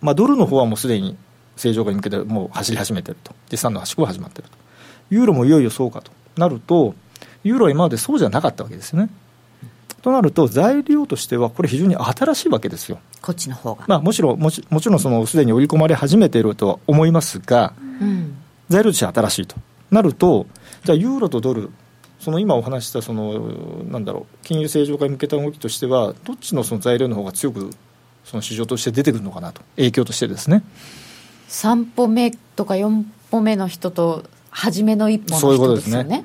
[0.00, 1.16] まあ、ドルの方はもうすでに
[1.56, 3.34] 正常化に向けてもう走り始めてると。
[3.48, 4.56] で資産の圧縮が始まってると。
[5.10, 6.94] ユーロもいよいよそうかとなると
[7.44, 9.10] ユーロは今までそうじゃなかったわけですよね
[10.02, 12.98] となると材料としてはこれ非常に新しいわけですよ。
[13.20, 18.36] こっちの方が、まあ、もちろんもちもちろんそのすでに織り込まれ始めているとは思いますがうん。
[18.68, 19.56] 材料としては新しいと
[19.90, 20.46] なると
[20.84, 21.70] じゃあユーロとドル
[22.20, 23.52] その今お話ししたその
[23.90, 27.70] なんだろう金融正常化に向けた動きとしてはどっちのその材料の方が強く
[28.24, 30.62] その市場として出てくるのかなと影響としてですね。
[31.48, 36.24] 3歩目とか4歩目の人と初めの一歩そういのうことですね人ですよね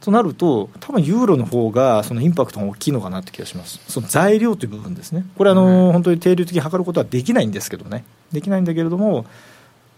[0.00, 3.80] となると多分ユーロの方がそのインパクトが大きいのかなって気がします。
[3.88, 5.24] その材料という部分ですね。
[5.36, 8.04] これあの、本当に定量的に測ることはできないんですけどね。
[8.32, 9.24] できないんだけれども、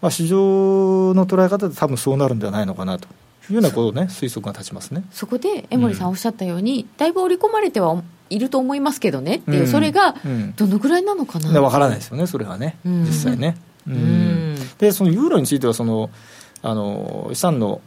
[0.01, 3.07] まあ、市場の捉え方で多分そうなるんではないのかなと
[3.51, 5.05] いうようなこう、ね、推測が立ちますね。
[5.11, 9.67] そこで江森さんおっしゃったように、だいぶ織り込まれてはいると思いますけどねっていう、うん。
[9.67, 10.55] それがうん。
[10.55, 13.05] どのぐらいなのかな、で分からないですよねそれはね、うん。
[13.05, 13.57] 実際ね、
[13.87, 13.95] うん。
[13.95, 14.57] うん。
[14.79, 16.11] でそのユーロについてはその
[16.63, 17.81] あの資産の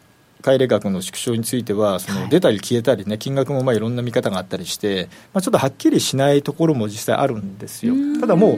[0.45, 2.23] 買い入れ額の縮小についてはそはい。
[2.25, 7.95] の出たり消えたりね金額もまあいろんな見方があったりして、まあ、ちょっとはっきりしないところも実際あるんですよ。
[8.21, 8.57] ただもう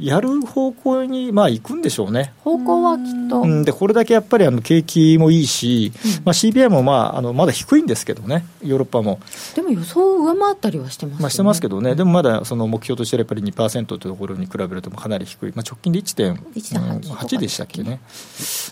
[0.00, 2.32] やる方向にまあ行くんでしょうね。
[2.44, 5.92] 方向はきっと、うん、でこれだけやっぱりあの景気もいいし、
[6.24, 8.44] まあ、CPI もまああのまだ低いんですけどね。
[8.62, 9.20] ヨーロッパも、
[9.54, 18.00] でも予想を上回ったりはしてますよね、まあ、してますけどね、でもまだその目標としてはやっぱり2%というところに比べるとかなり低い、まあ、直近で1.8 1.8でしたっけね、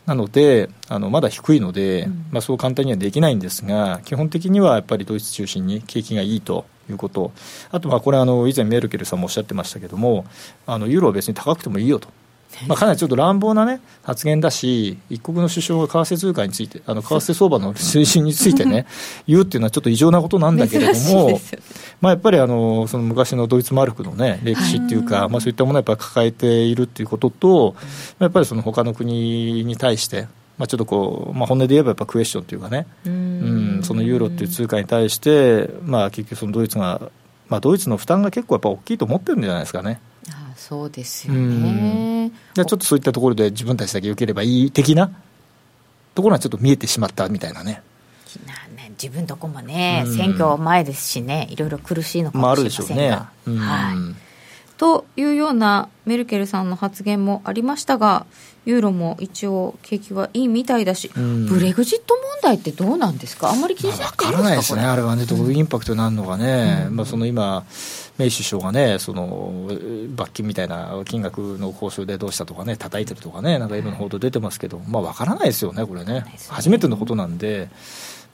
[0.07, 2.27] なので、あのまだ低いので、うん。
[2.33, 7.33] まあ、そう簡単にはできないんですが、基本的にはやっぱりドイツ中心に景気がいいということ、
[7.71, 10.25] あとまあこれあの、以前、メルケルさんもおっしゃってましたけども、
[10.67, 12.09] あのユーロは別に高くてもいいよと。
[12.67, 18.87] まあ、かなりちょっと乱暴な、ね、発言だし、一国の首相が為替通貨について、あの為替相場の推進についてね、
[19.29, 21.41] 言うっていうのはちょっと異常なことなんだけれども、
[22.01, 27.77] まあ、やっぱりあのその昔のドイツマルクの、ね、歴史っていうか、まあ、そういったものをやっぱり抱えているっていうことと、
[28.19, 30.27] やっぱりその他の国に対して、
[30.59, 37.11] まあ、ちょっとこう、まあ、本音で言えばやっぱクエスチョンというかね、うんそのユーロっていう通貨に対して、まあ、結局、そのドイツが、
[37.49, 40.01] まあ、ドイツの負担が結構やっぱ大きいと思ってるんじゃないですかね。
[40.31, 42.33] あそうですよね。
[42.55, 45.11] じゃちょっとそういったところで自分たちだけ受ければいい的な
[46.15, 47.81] ところはちょっと見えてしまったみたいなね。
[48.47, 53.31] なね自分とこもね、選挙前ですしね、いろいろ苦しいのかもしれませんが。
[53.47, 54.29] まあ、ね、はい
[54.79, 58.27] というようなメルケルさんの発言もありましたが、
[58.69, 67.65] ユーロも一応、景気はいいみたいだし、ブレグジット問題ってどうなんですか、あんまり気にしなくていいですか、まあ、からないですね、あれはね、どういうインパクトになるのかね、うん、まあ、その今、
[68.19, 69.71] メイ首相がね、その
[70.11, 77.71] 罰金みたいな金額の交渉でどうしたとかね、叩いてるとかね、なんかいろんな報道出てますけど、まあ、分からないですよね、これね、初めてのことなんで。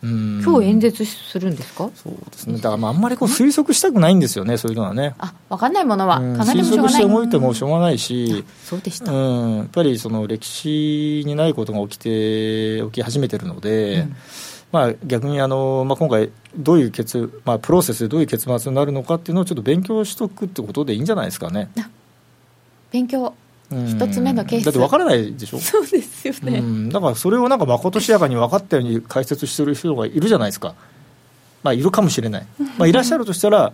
[0.03, 1.91] 今日演説するんですか？
[1.95, 2.57] そうですね。
[2.57, 5.15] だからまああんまりこう推測したくないんですよねそういうのはね。
[5.19, 6.17] あ分かんないものは。
[6.17, 14.17] かなり推測して思いてもしょうがないし、そうでした、うん、やっぱりその歴史にないことが起きて起き始めてるので、うん、
[14.73, 21.71] まあ、逆にあの、まあ、今回どういう結、まあ、プロセスでどういう結末になるのかっていうのをちょっと勉強しとくってことでいいんじゃないですかね。
[22.91, 23.35] 勉強
[23.71, 25.59] 一つ目のケースだって分からないでしょ？
[25.59, 30.75] そうですよね、だからそれをなんかまことしやかに分かったように解説してる人がいるじゃないですか
[31.63, 32.47] まあいるかもしれない、
[32.79, 33.73] まあ、いらっしゃるとしたら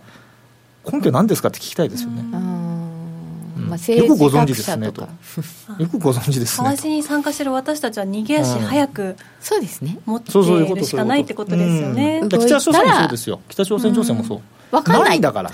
[0.91, 5.01] 根拠何ですかって聞きたいですよね、まあ、よくご存知ですねと。
[5.01, 6.75] よくご存知ですね。
[6.75, 9.99] 為替に参加してる私たちは逃げ足早く、そうですね。
[10.05, 12.21] 持っているしかないってことですよね。
[12.27, 13.39] 北朝鮮もそうですよ。
[13.47, 14.75] 北朝鮮情勢もそう。
[14.75, 15.21] わかんない。
[15.21, 15.51] だから。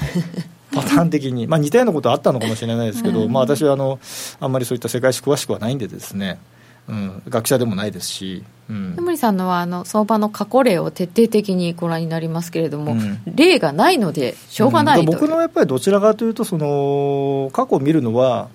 [0.72, 4.00] パターン的に、まあ、似たようなことあったのかもしれないですけど、うん、まあ、私はあの
[4.40, 6.40] あんまりそういった世界史詳しくはないんでですね、
[6.88, 18.50] うん、学者でもないですし、うん、江森さんのはあの相場の過去例を徹底的にご覧になりますけれども、うん、例がないのでしょうがない、うん、僕のやっぱりどちらかというとその過去を見るのは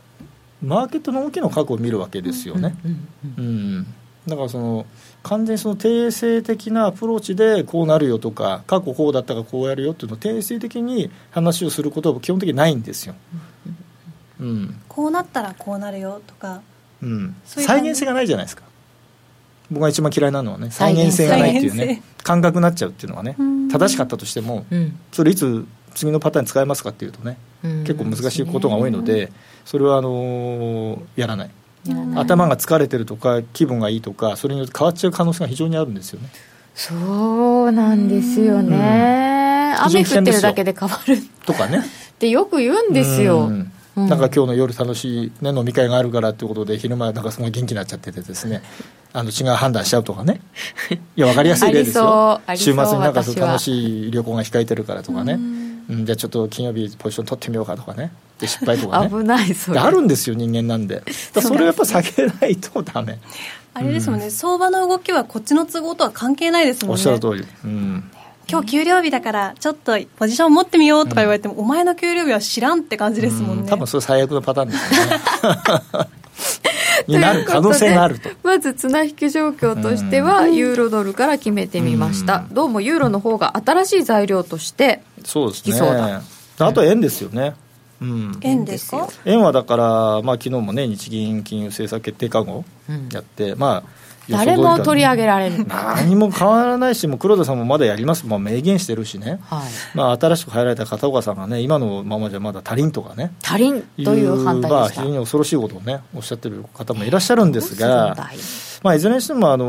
[0.62, 2.76] マーケットの動きの過去を見るわけですよね。
[3.36, 3.86] うん。
[4.28, 4.86] だからその
[5.22, 13.14] 完全にその定性的なアプローチでこうなるよとか過去こうだったからこうやるよっていうのを定性的に話をすることは基本的にないんですよ、
[14.40, 16.62] うん、こうなったらこうなるよとか、
[17.02, 18.64] うん、再現性がないじゃないですか。
[19.70, 23.36] 僕が一番嫌いなのはね再現性がないっていうね感覚になっちゃうっていうのはね
[23.70, 29.32] 正しかったとしても、うん、それいつ次のパターン使えますかっていうとね、結構難しいことが多いので
[29.64, 31.50] それはあのー、やらない
[32.16, 36.28] 頭が疲れてるとか気分がいいとかそれによって変わっちゃう可能性が非常にあるんですよね。
[36.74, 41.80] そうなんですよね、うん、雨降ってるだけで変わるとかね。
[41.80, 43.72] ってよく言うんですよ、うん。
[43.96, 48.62] なんか今日の夜楽しい、ね、飲み会があるからっていうことで昼間なんかすごい元気になっちゃっててですね。
[49.14, 50.40] あの違う判断しちゃうとかね。
[51.16, 52.40] いや分かりやすい例ですよ。
[52.54, 55.38] 週末になんか楽しい旅行が控えてるからとかね
[55.88, 58.12] うん、じゃあちょっと金曜日ポジション取ってみようかとかね。
[58.38, 59.08] で失敗とかね。
[59.08, 59.80] 危ないそれ。
[59.80, 61.02] あるんですよ人間なんで。
[61.40, 63.18] それをやっぱ避けないとダメ。
[63.74, 67.00] あれですもんね、うん、相場の動きはこっちの都合とは関係ないですもんね。
[67.00, 68.10] おっしゃる通り、うん、
[68.48, 75.20] 今日給料日だからちょっとポジション持ってみようとか言われても、うん、お前の給料日は知らんって感じですもんね、多分それ最悪のパターンですよね。
[77.08, 78.28] になる可能性があると。
[78.42, 86.20] まず綱引き状況としては、ユーロドルから決めてみました、どうもユーロの方が新しい材料としてそうですね。
[86.58, 87.54] あとは円ですよね、
[88.00, 89.08] うん、円ですか？
[89.24, 89.84] 円はだから、
[90.22, 92.64] まあ昨日もね日銀金融政策決定会合
[93.12, 93.82] やって、うん、まあ
[94.28, 99.96] 誰も取り上げられる何も変わらないし、もう黒田さんもまだやります、まあ、明言してるしね、はい。
[99.96, 108.16] まあ、新しく入られた片岡さんがね、今のままじゃまだ足りんとかね、足りんという判断まあ、非常に恐ろしいことをね、おっしゃってる方もいらっしゃるんですが、
[108.82, 109.64] まあ、いずれにしてもあの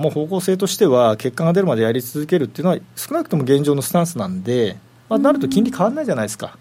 [0.00, 4.76] もう方向性としては、結果が出るまでやり続けるっていうのは、少なくとも現状のスタンスなんで、
[5.08, 6.56] まあ、なると金利変わらないじゃないですか。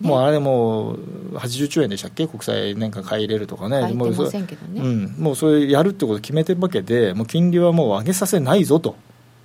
[0.00, 8.96] もうあれもう80兆円でしたっけ、国債年間買い入れるとかね、もうそれ、うん、もうそれやるってことを決めてるわけで、もう金利はもう上げさせないぞと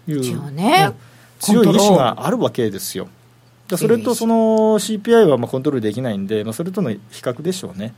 [0.08, 0.93] いう、ね、
[1.39, 3.10] 強い意志があるわけですよ。
[3.76, 7.93] それとその CPI はまあコントロールできないんで、まあ、それとの比較でしょうね。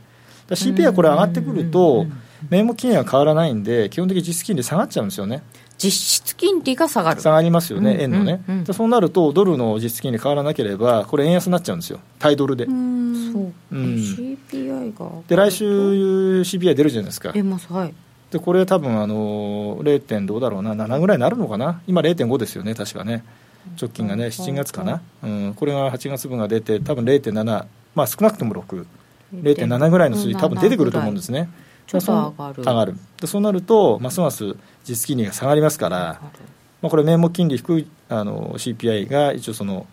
[0.48, 2.06] CPI はこれ上がってくると、
[2.48, 5.42] 名目金利は変わらないんで、基本的に実質金利下がっちゃうんですよね。
[5.78, 7.20] 実質金利が下がる。
[7.20, 12.64] 下がりますよね、円のね、うんうん、そうなると、ドルの実質金利変わらなければ、これ、円安になっちゃうんですよ、対ドルで。
[12.64, 17.32] うん、CPI がで来週、CPI 出るじゃないですか。
[17.32, 17.94] 出ます、はい。
[18.30, 20.00] でこれ多分あの 0.
[20.00, 20.74] 点どうだろうな。
[20.74, 21.80] 7ぐらいになるのかな？
[21.86, 23.24] 今0.5ですよね確かね。
[23.80, 27.64] 直近がね7月かな、うん、これが8月分が出て多分0.7
[27.94, 28.86] まあ少なくとも6
[29.34, 31.50] 0.7ぐらいの数字多分出てくると思うんですね
[31.88, 32.62] ちょっと上がる。
[32.62, 32.94] 上がる。
[33.20, 36.20] でそうなるとますます実金利が下がりますから、
[36.80, 39.86] まあ、これ名目金利低いあの CPI が一応その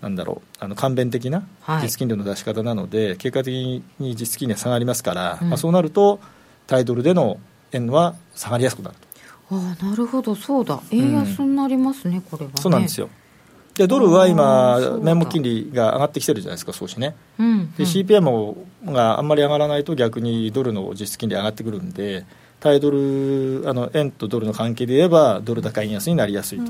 [0.00, 1.82] なんだろうあの簡便的なはい。
[1.82, 5.48] 実金利の出し方なので、結果的に実金利が下がりますから、うん。
[5.48, 6.20] まあ、そうなると
[6.66, 7.40] タイドルでの
[7.72, 8.96] 円は下がりやすくなる
[9.48, 9.56] と。
[9.56, 10.34] ああなるほど。
[10.34, 10.80] そうだ。
[10.90, 12.56] 円安になりますね、これはね。
[12.60, 13.08] そうなんですよ
[13.80, 17.16] でドルは今名目金利が上がってきてるじゃないですか少しね。
[17.38, 22.26] うんで CPI もがあんまり上がらないと逆にドルの実質金利上がってくるんで
[22.60, 26.60] 対ドルあの円とドルの関係で言えばドル高円安になりやすい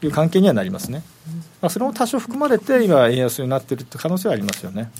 [0.00, 1.02] という関係にはなりますね、
[1.60, 4.90] まあ、それも多少含まれて今円安になってるって可能性はありますよね、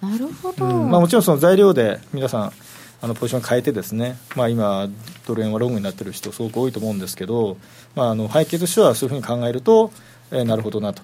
[0.00, 0.90] なるほど、うん。
[0.90, 2.52] まあ、もちろんその材料で皆さん
[3.00, 4.88] あのポジション変えてですね、まあ、今
[5.26, 7.56] ドル円はロングになってる人すごく多いと思うんですけど、
[7.94, 9.92] まあ、あの背景としてはそういうふうに考えると、
[10.30, 11.02] えーなるほどなと。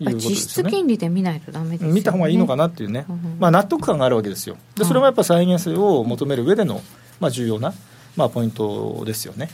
[0.00, 1.94] いうまあことで実質金利で見ないとダメですよね。
[1.94, 4.56] 見た方がいいのかなっていうね、うんまあ、納得感があるわけですよ。
[4.76, 6.80] でそれもやっぱ再現性を求める上での、
[7.20, 7.74] まあ、重要な、
[8.16, 9.50] まあ、ポイントですよね。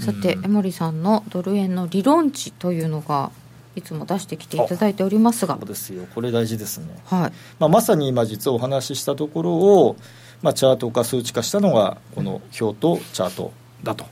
[0.00, 3.30] さて、江森さんのドル円の理論値というのが
[3.76, 5.56] いつも出してきていただいておりますが。
[5.56, 6.06] そうですよ。
[6.14, 7.32] これ大事ですね、はい。
[7.58, 9.96] まあ、まさに今実はお話ししたところを、
[10.40, 13.52] まあ、チャート化数値化したのがこの表とチャート
[13.82, 14.06] だと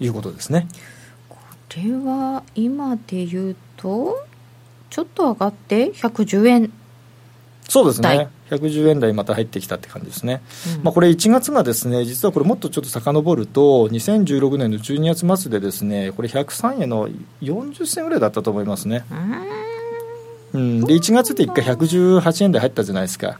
[0.00, 0.66] いうことですね。
[0.70, 0.76] こ
[1.76, 4.24] れは今で言うと
[4.88, 6.72] ちょっと上がって110円、
[7.68, 8.18] そうです台。
[8.18, 10.42] ね110円台また入ってきたって感じですね、
[10.78, 10.82] うん。
[10.82, 17.08] まあ、これ1月がですね実はこれもっとちょっと遡ると2016年の12月末でですねこれ103円の
[17.40, 19.04] 40銭ぐらいだったと思いますね。
[19.10, 19.60] うーん。
[20.52, 23.38] うん、で1月って1回118円台入ったじゃないですか。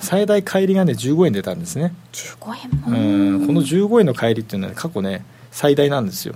[0.00, 1.94] 最大乖離がね15円出たんですね。
[2.12, 3.44] 15う円も。
[3.44, 3.46] ん。
[3.46, 6.34] この15円の乖離っていうのは、ね、過去ね最大なんですよ、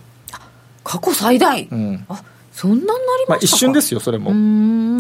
[0.85, 2.05] 過去最大、うん。
[2.09, 2.23] あ
[2.55, 4.31] そんなになりましたか、一瞬ですよそれも、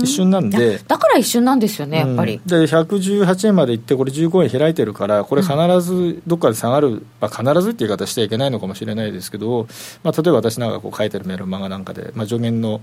[0.02, 0.78] 一瞬なんで。
[0.88, 2.48] だから一瞬なんですよねやっぱり、うん。
[2.48, 9.68] で118円まで行ってこれ15円開いてるからこれ必ずどっかで下がる、まあ、必ずっていう言い方しちゃいけないのかもしれないですけど、
[10.02, 12.80] まあ、例えば私なんかこう書いてるメルマガなんかで、まあ、上限の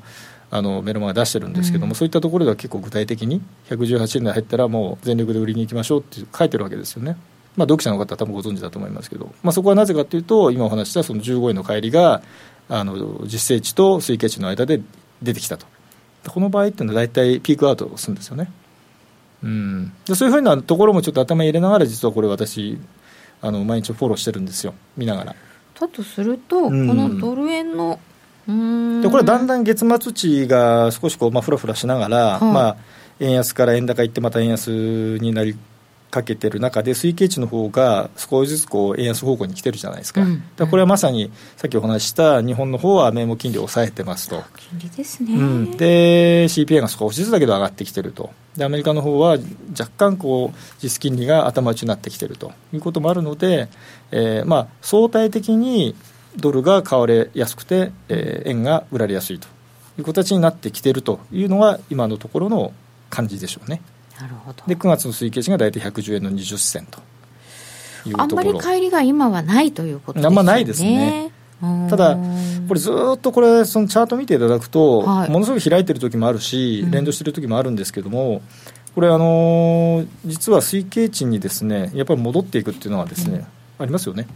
[0.54, 1.95] あのメルマガ出してるんですけども、うん。
[1.95, 7.18] そういったところでは結構具体的に118円台入ったらもう全力で売りに行きましょうって書いてるわけですよね。
[7.58, 12.22] まあ、読者の方は多分ご存知だと思いますけど、まあ、そこはなぜかというと今お話ししたその15円の乖離が
[12.74, 14.82] あの実勢値と推計値の間で
[15.22, 15.65] 出てきたと。
[16.30, 18.49] この場合っていうのは大体ピークアウトするんですよね。
[19.43, 22.78] うん、でそういうふうなところもちょっと頭に入れながら実はこれ私
[23.41, 24.74] あの毎日フォローしてるんですよ。
[24.95, 25.36] 見ながら。
[25.78, 26.88] だとすると、うん。
[26.88, 27.99] このドル円の
[29.01, 32.53] でこれだんだん月末値が少しこう、まあ、ふらふらしながら、はい。
[32.53, 32.78] まあ、
[33.19, 35.57] 円安から円高いってまた円安になり
[36.12, 40.43] かけてる中で推計値の方が少しずつこう円安方向に来てるじゃないですか,、うん。
[40.57, 48.30] だこれはまさにさっきお話しした日本の方は名目金利を抑えてますと、金利ですね、うん、で CPI が少しずつだけど上がってきてると。
[48.55, 49.38] でアメリカの方は
[49.80, 52.51] 若干こう実金利が頭打ちになってきてると。
[52.74, 53.70] いうこともあるので、
[54.12, 55.95] えーまあ、相対的に
[56.36, 59.47] ドルが買われやすくて、えー円が売られやすいと。
[59.97, 62.74] いう形になってきてるというのが今のところの
[63.09, 63.82] 感じでしょうね
[64.22, 64.63] なるほど。
[64.67, 66.99] で9月の推計値が大体110円の20銭と
[68.05, 68.24] いうところ。
[68.24, 70.38] あんまり乖離が今はないということですよね。
[70.39, 71.32] あんまないですね。
[71.63, 71.88] うん。
[71.89, 72.15] ただ
[72.67, 75.30] これずーっとこれそのチャート見ていただくと、はい。
[75.32, 76.91] ものすごく開いてる時もあるしうん。
[76.91, 78.43] 連動してる時もあるんですけども、
[78.93, 83.47] これあのー実は推計値にですねやっぱり戻っていくっていうのはですね、
[83.80, 84.28] ありますよね。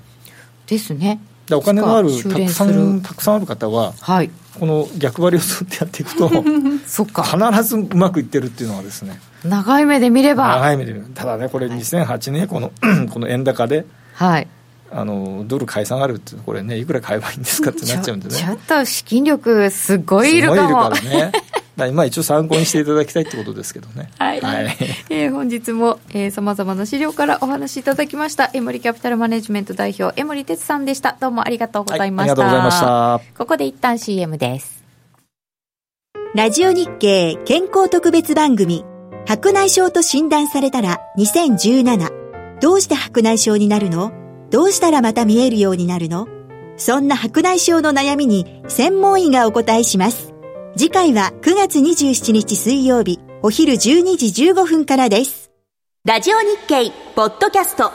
[0.65, 1.19] ですね。
[1.19, 4.31] でお金のある修たくさんたくさんある方ははい。
[4.59, 6.31] この逆張りをずっとやっていくと
[6.87, 7.23] そっか。
[7.23, 9.19] 必ずうまくいってるっていうのはですね。
[9.43, 10.47] 長い目で見れば。
[10.55, 12.71] 長い目でただねこれ2008年この
[13.11, 14.47] この円高ではい。
[14.91, 18.35] あのドル買い下がるってこれねいくら買えばいいんですかってなっちゃうんでね。
[18.35, 21.31] ちょっと資金力すごいいるすごいいるかもからね
[21.75, 24.09] まあ一応参考にしていただきたいってことですけどね。
[24.17, 24.37] はい。
[25.09, 25.99] えー本日も
[26.31, 28.49] さまざまな資料からお話しいただきました。
[28.53, 31.17] 江森キャピタルマネジメント代表江森哲さんでした。
[31.19, 32.79] どうもありがとうございました、はいありがとうございまし
[33.33, 33.37] た。
[33.37, 34.83] ここで一旦 CM です。
[36.33, 38.83] ラジオ日経健康特別番組
[39.25, 44.11] 白内障と診断されたら2017どうして白内障になるの？
[44.49, 46.27] どうしたらまた見えるようになるの？
[46.77, 50.34] そんな白内障の悩みに専門医がお答えします。
[50.77, 53.77] 次回は9月27日水曜日お昼12
[54.17, 55.49] 時15分からです。
[56.03, 57.93] ラジオ日経ポッドキャスト。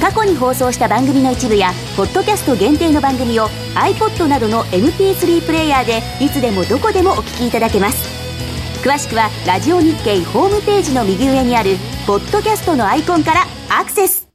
[0.00, 3.46] 過去に放送した番組の一部やポッドキャスト限定の番組を
[3.76, 8.02] iPod などの MP3 プレイヤーでいつでもどこでもお聞きいただけます。
[8.82, 11.76] 詳しくはラジオ日経ホームページの右上にある
[12.08, 14.31] ポッドキャストのアイコンからアクセス。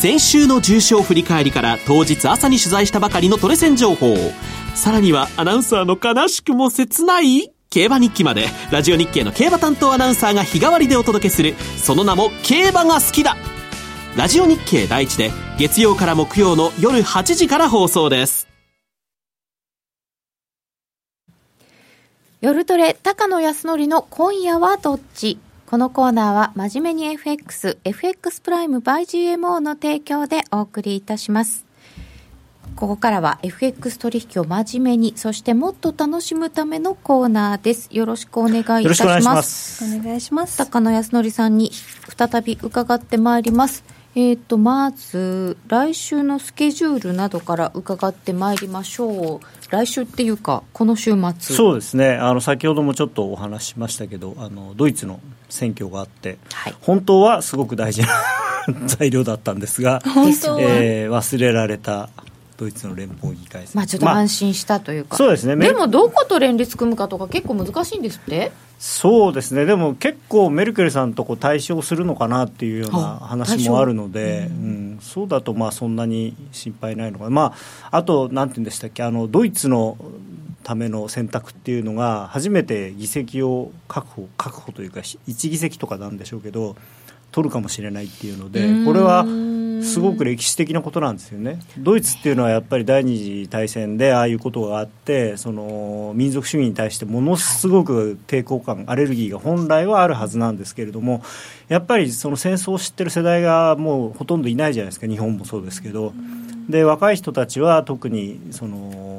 [0.00, 4.16] 先週の重賞振り返りから当日朝に取材したばかりのトレセン情報。
[4.74, 7.52] さらにはアナウンサーの悲しくも切ない？
[7.68, 8.46] 競馬日記まで。
[8.72, 11.54] ラジオ日経の競馬担当アナウンサーが日替わりでお届けする。
[11.76, 13.36] その名も競馬が好きだ。
[14.16, 18.48] ラジオ日経第一で月曜から木曜の夜8時から放送です。
[22.40, 25.38] 夜トレ高野康則の今夜はどっち？
[25.70, 29.02] このコーナーは真面目に FX、FX プライム by
[29.36, 31.64] GMO の提供でお送りいたします。
[32.74, 37.88] ここからは FX 取引を真面目に、そしてもっと楽しむためのコーナーです。
[37.92, 39.84] よろしくお願いいたします。
[39.84, 40.58] お願いします。
[40.58, 41.70] 高野康則さんに
[42.18, 43.84] 再び伺ってまいります。
[44.16, 49.40] えーと、まず来週のスケジュールなどから伺ってまいりましょう
[49.70, 51.56] 来週っていうかこの週末。
[51.56, 52.14] そうですね。
[52.14, 58.08] あの先ほどもちょっとお話ししましたけどあのドイツの選挙があって、はい、本当はすごく大事な
[58.86, 60.02] 材料だったんですが、
[60.58, 62.10] えー、忘れられた
[62.56, 65.56] ドイツの連邦議会まあちょっと安心したというか、まあ、そうですね。
[65.56, 68.52] でもどこと連立組むかとか結構難しいんですって？
[68.80, 69.66] そうですね。
[69.66, 77.52] でも結構メルケルさんとこ対象するのかなっていうような話もあるので、うん、そうだとまあそんなに心配ないのかま
[77.90, 79.98] ああとなんて言うんでしたっけあのドイツの
[80.62, 86.74] ための選択っていうのが初めて議席を確保確保というか1議席とかなんでしょうけど
[87.32, 89.24] 取るかもしれないっていうのでこれは
[89.82, 91.60] すごく歴史的なことなんですよね。
[91.78, 101.22] ドイツっていうのはやっぱり第二次大戦でああいうことがあってその民族主義に対してものすごく抵抗感アレルギーが本来はあるはずなんですけれども
[101.68, 105.06] やっぱりその戦争を知ってる世代がもうほとんどいないじゃないですか。
[105.06, 106.12] 日本もそうですけど。
[106.68, 109.10] で若い人たちは特にその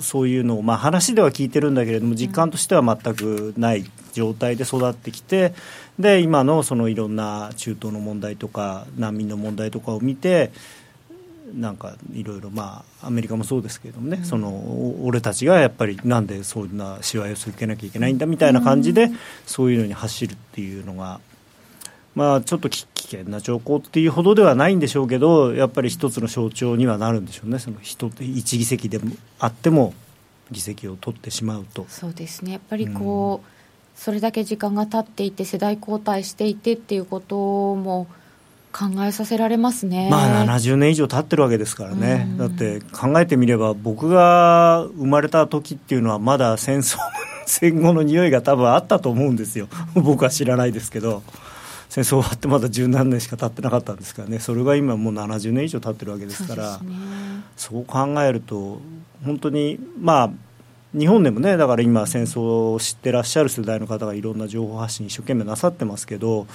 [0.00, 5.54] そういうのを、まあ、話では聞いてるんだけれども実感としては全くない状態で育ってきて
[5.98, 10.52] で今のそのいろんな中東の問題とか難民の問題とかを見て
[11.54, 21.20] なんかいろいろまあアメリカもそうですけれどもね、うん、その俺たちがやっぱりなんでそんなしわ寄せ受けなきゃいけないんだみたいな感じで、うん、そういうのに走るっていうのが。
[22.14, 27.60] まあ、ちょっと危険な兆候っていうほどではないんでしょうけどやっぱり一つの象徴にはなるんでしょうね。
[27.60, 29.94] その一議席でもあっても
[30.50, 31.86] 議席を取ってしまうと。
[31.88, 32.52] そうですね。
[32.52, 33.57] やっぱりこう、うん
[33.98, 38.06] それだけ時間が経っていて世代交代していてっていうことも
[38.72, 46.98] 考えさせられますね、まあ、70年以上経ってるわけですからね、だって考えてみれば僕が生まれた時っていうのはまだ戦争
[47.44, 49.68] 戦後の匂いが多分あったと思うんですよ。
[49.96, 51.22] 僕は知らないですけど。
[51.88, 54.40] 戦争終わってまだ十何年しか経ってなかったんですからね。
[54.40, 56.80] それが今もう70年以上経ってるわけですから。
[57.56, 58.82] そう、ね,、考えると
[59.24, 60.30] 本当にまあ
[60.94, 66.46] 日本でもねだから今戦争を知ってらっしゃる世代の方がいろんな情報発信一生懸命なさってますけど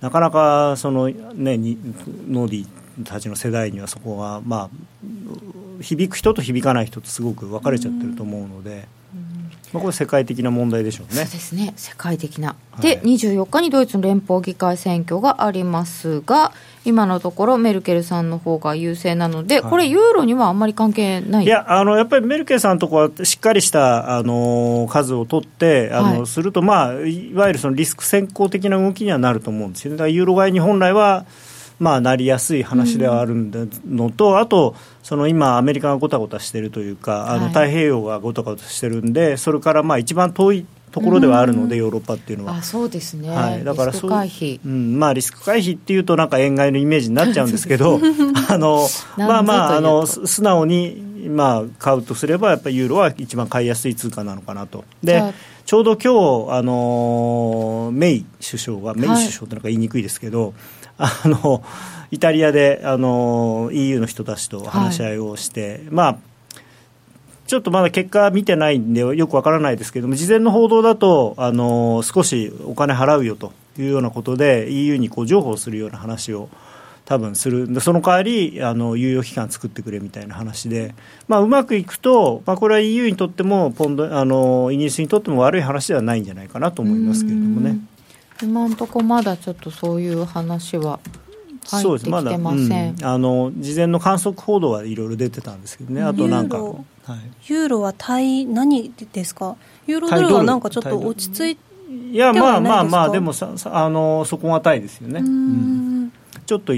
[0.00, 8.88] なかなかそのねノーディーたちの世代にはそこがまあ響く人と響かない人とすごく分かれちゃってると思うので。
[9.76, 11.22] まあ、これ世界的な問題でしょうね。
[11.24, 11.72] そうですね。
[11.76, 16.52] 世界的な、で、はい、24日にドイツの連邦議会選挙がありますが
[16.84, 21.44] 今のところメルケルさんの方が優勢なので、これユーロにはあんまり関係ない？
[21.44, 29.96] いやあのやっぱりメルケルさんのところはしっかりしたあの数を取ってあの、はい、すると、まあ、いわゆるそのリスク先行的な動きにはなると思うんですよね。
[29.96, 31.26] だからユーロ買いに本来は
[31.78, 33.34] まあ、なりやすい話ではある
[33.86, 42.56] のと、うん、あと、その今、アメリカがごたごたしてるというか、あの太平洋がごたごたしてるんで、それからまあ一番遠いところではあるので、ヨーロッパっていうのは。
[42.56, 44.98] あそうですね、はい、だからそう回避、うん。
[44.98, 48.00] まあ、リスク回避っていうと、なんか円買いのイメージになっちゃうんですけど、
[48.48, 48.86] あの
[49.18, 54.84] まあまああの、素直に、まあ、買うとすれば、やっぱりユーロは一番買いやすい通貨なのかなと。
[55.04, 55.22] で
[55.66, 60.52] ちょうど今日あのメイ首相が、メイ首相ってなんか言いにくいですけど、はい
[60.98, 61.62] あの
[62.10, 66.18] イタリアであの EU の人たちと話し合いをして、はい、まあ
[67.46, 76.48] ちょっとまだ結果見てないんでよくわからないですけども事前の報道だとあの少しお金払うよというようなことで EU にこう譲歩するような話を
[77.04, 77.80] 多分する。
[77.80, 80.92] その代わりあの猶予期間作ってくれみたいな話で、
[81.28, 87.78] まあ、うまくいくと、まあ、これは EU にとってもポンドあのイギリスにとっても悪い話ではないんじゃないかなと思いますけれどもね。
[88.42, 91.00] 今のところまだちょっとそういう話は
[91.68, 96.02] 入ってきてません、まうん、あの事前の観測報道はいろいろ出てたんですけどね。
[96.02, 99.56] あとなんかはい、ユーロは対何ですか？
[99.86, 101.62] ユーロドルはなんかちょっと落ち着いて
[102.12, 106.12] いやまあまあまあでもさあの底堅いですよね、うん、
[106.44, 106.72] ちょっと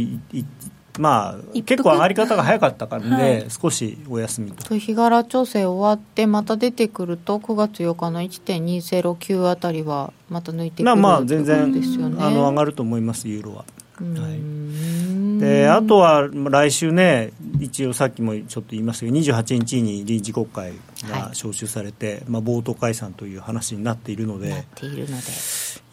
[0.99, 4.77] まあ、結構上がり方が早かったからで、はい、少しお休みと。
[4.77, 13.65] 日柄調整終わってまた出てくると9月8日の1.209あたりはまた抜いてくるまあ全然ですよ、ね、あの上がると思いますユーロは。
[13.99, 20.73] はい、であとは来週ね、一応さっきもちょっと言いましたけど、28日に臨時国会
[21.11, 24.51] が招集されて、はい、まあ、冒頭解散という話になっているので。
[24.51, 25.23] なっているので。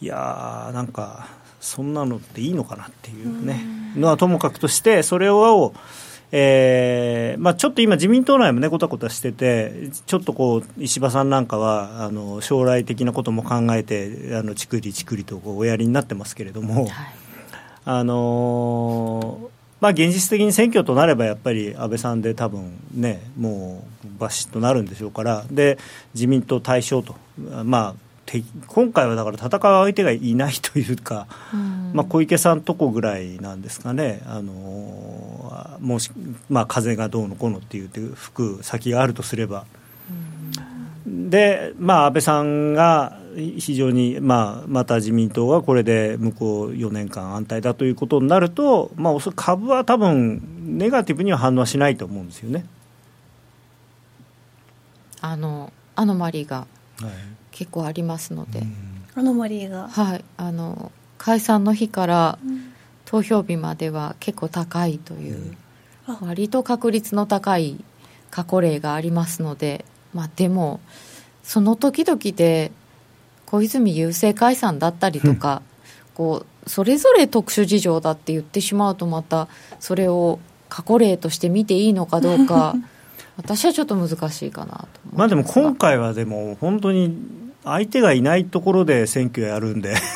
[0.00, 1.28] いやーなんか
[1.60, 3.64] そんなのっていいのかなっていうね
[3.96, 5.74] のはともかくとしてそれを
[6.32, 16.92] えーまあ、ちょっと今、自民党内もね、こたこたしてて、ちょっとこう石破さんなんかは、あの将来的なことも考えて、あのちくりちくりとこうおやりになってますけれども、はい、
[17.84, 19.48] あのー、
[19.80, 25.78] まあ、現実的に選挙となればやっぱり安倍さんで多分ねもうバシッとなるんでしょうからで
[26.14, 27.14] 自民党対象と、
[27.62, 27.94] まあ、
[28.66, 31.26] 今回はだから戦う相手がいないというか、
[31.92, 36.10] まあ、小池さんとこぐらいなんですかね、あのもし、
[36.48, 39.64] まあ、風がどうのこうのっていう吹く先があるとすれば。
[41.06, 52.66] で、まあ、安倍さんが非常に、まあ、また自民党がこれで向こう4年間安泰だということになると、まあ、株は多分ネガティブには反応はしないと思うんですよね。
[55.20, 56.66] あのアノマリーが
[57.50, 58.62] 結構ありますので、
[59.14, 59.88] アノマリーが。
[59.88, 60.24] はい。
[60.36, 62.38] あの解散の日から
[63.04, 65.56] 投票日までは結構高いという、
[66.08, 67.82] うん、割と確率の高い
[68.30, 70.80] 過去例がありますので、まあ、でも
[71.42, 72.70] その時々で
[73.46, 75.62] 小泉郵政解散だったりとか、
[76.08, 82.74] うん、こうそれぞれ特殊事情だって言ってしまうとまたそれを過去例として見ていいのかどうか
[83.36, 87.16] 私はちょっと難しいかなとまあでも今回はでも本当に
[87.64, 89.94] 相手がいないところで選挙やるんで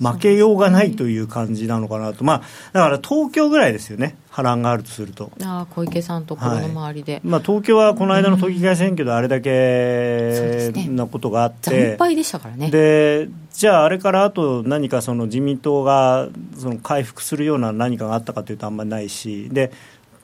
[0.00, 2.42] 負けようがないという感じなのかなと、まあ、
[2.72, 5.30] だから東京ぐらいですよね、波乱があるとすると。
[5.42, 12.70] あ小池さんところの周りで、はい、まあ、東京はこの間の都議会選挙であれだけのことがあって、惨敗でしたからね。
[12.70, 16.28] でじゃあ、あれからあと何かその自民党が
[16.58, 19.48] その回復するような何かがあったかというと、あんまりないし。
[19.52, 19.70] で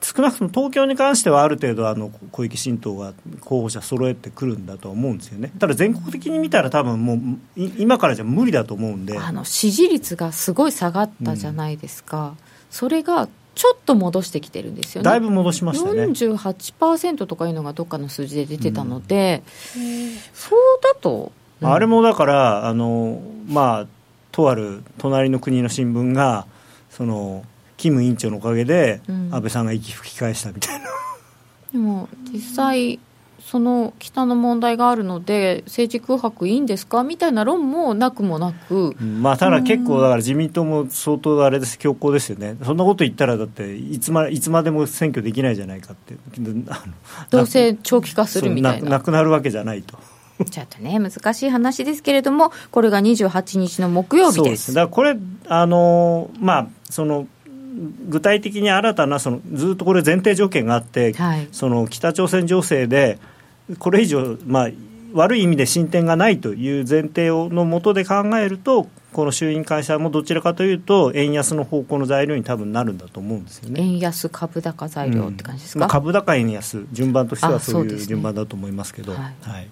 [0.03, 5.51] 少なくとも東京に関してはある程度あの小池新党が候補者揃えてくるんだと思うんですよね。
[5.59, 7.17] ただ全国的に見たら多分もう
[7.55, 9.17] 今からじゃ無理だと思うんで。
[9.17, 12.37] あの支持率がすごい下がったじゃないですか、うん、
[12.71, 15.05] それがちょっと戻してきてるんですよね。
[15.09, 16.03] だいぶ戻しましたね。
[16.03, 19.43] 48%とかいうのがどっかの数字で出てたので、
[19.77, 21.31] うん、そうだと、
[21.61, 23.87] うん、あれもだからあのまあ
[24.31, 26.47] とある隣の国の新聞が
[26.89, 27.45] その
[27.81, 30.85] キム委員長のおかげで安倍さんが息吹き返したみたいな、
[31.71, 32.99] でも実際
[33.39, 42.55] その北の問題があるので政治空白いいんですかみたいな論もなくもなく、まあ、ただ結構だから自民党も相当あれです強硬ですよね。
[42.63, 46.15] そんなこと言ったらだっていつまいつまでも選挙できないじゃないかって。
[47.31, 48.91] どうせ長期化するみたいな。
[48.91, 49.97] なくなるわけじゃないと。
[50.49, 54.73] ちょっとね、難しい話ですけれども、これが28日の木曜日です。
[54.73, 55.17] だからこれ、
[55.47, 57.27] あのまあ、その
[58.09, 63.17] 具体的に新たなそのずっとこれ前提条件があって、はい、その北朝鮮情勢で
[63.79, 64.69] これ以上、まあ、
[65.13, 73.81] 悪い意味で進展がないという前提をのもとで考えるとこの衆院会社もどちらかというと円安の方向の材料に多分なるんだと思うんですよね。
[73.81, 79.69] 円安株高材料って感じですか、うん、株高円安順番としてはそういう順番だと思いますけど、ね、はい、はい、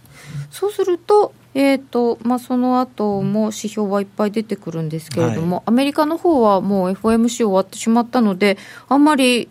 [0.52, 9.50] そうするとえーとまあ、その後も指標はいっぱい出てくるんですけれども、はい、アメリカの方はもう FOMC 終わってしまったので、あんまり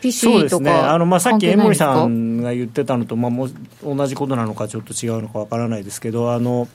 [0.00, 3.50] PC とか、ね、あのまあさっき江森さんが言ってたのと、まあ、もう
[3.82, 6.68] 同じことなのか、ちょっと違うのかわからないですけど、あの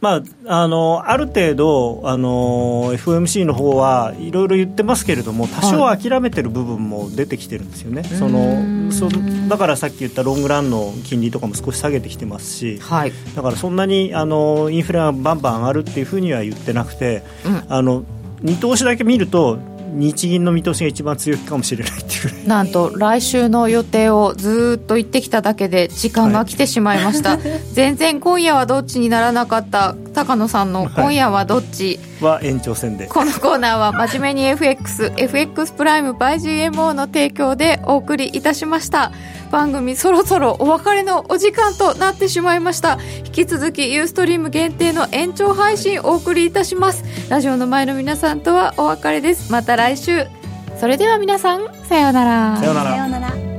[0.00, 9.08] まあ、あのある程度、あの FOMC の方はいろいろ言ってますけれども多少諦めてる部分も出てきてるんですよね、はい、そのそ
[9.48, 18.04] だからさっき言ったロングランの金利とかも少し下げてきてますし、はい、だからそんなにあのインフレがバンバン上がるっていうふうには言ってなくて、うん、あの
[18.40, 19.58] 見通しだけ見ると
[19.92, 27.40] 日銀の見通しが一番強いかもしれないっていうなんと来週の予定をずっと言ってきただけで時間が来てしまいました、はい、
[27.72, 33.06] 全然今夜はどっちにならなかった高野さんの今夜はどっち、は延長戦で。
[33.06, 39.12] このコーナーは真面目に FXFX プライム by GMO の提供でお送りいたしました
[39.50, 42.98] 番組そろそろお別れのお時間となってしまいました。
[43.24, 47.04] 引き続きユーストリーム限定の延長配信お送りいたします。
[47.28, 49.52] ラジオの前の皆さんとはお別れです。
[49.52, 50.26] また来週。
[50.78, 52.56] それでは皆さんさようなら。
[52.56, 53.49] さようなら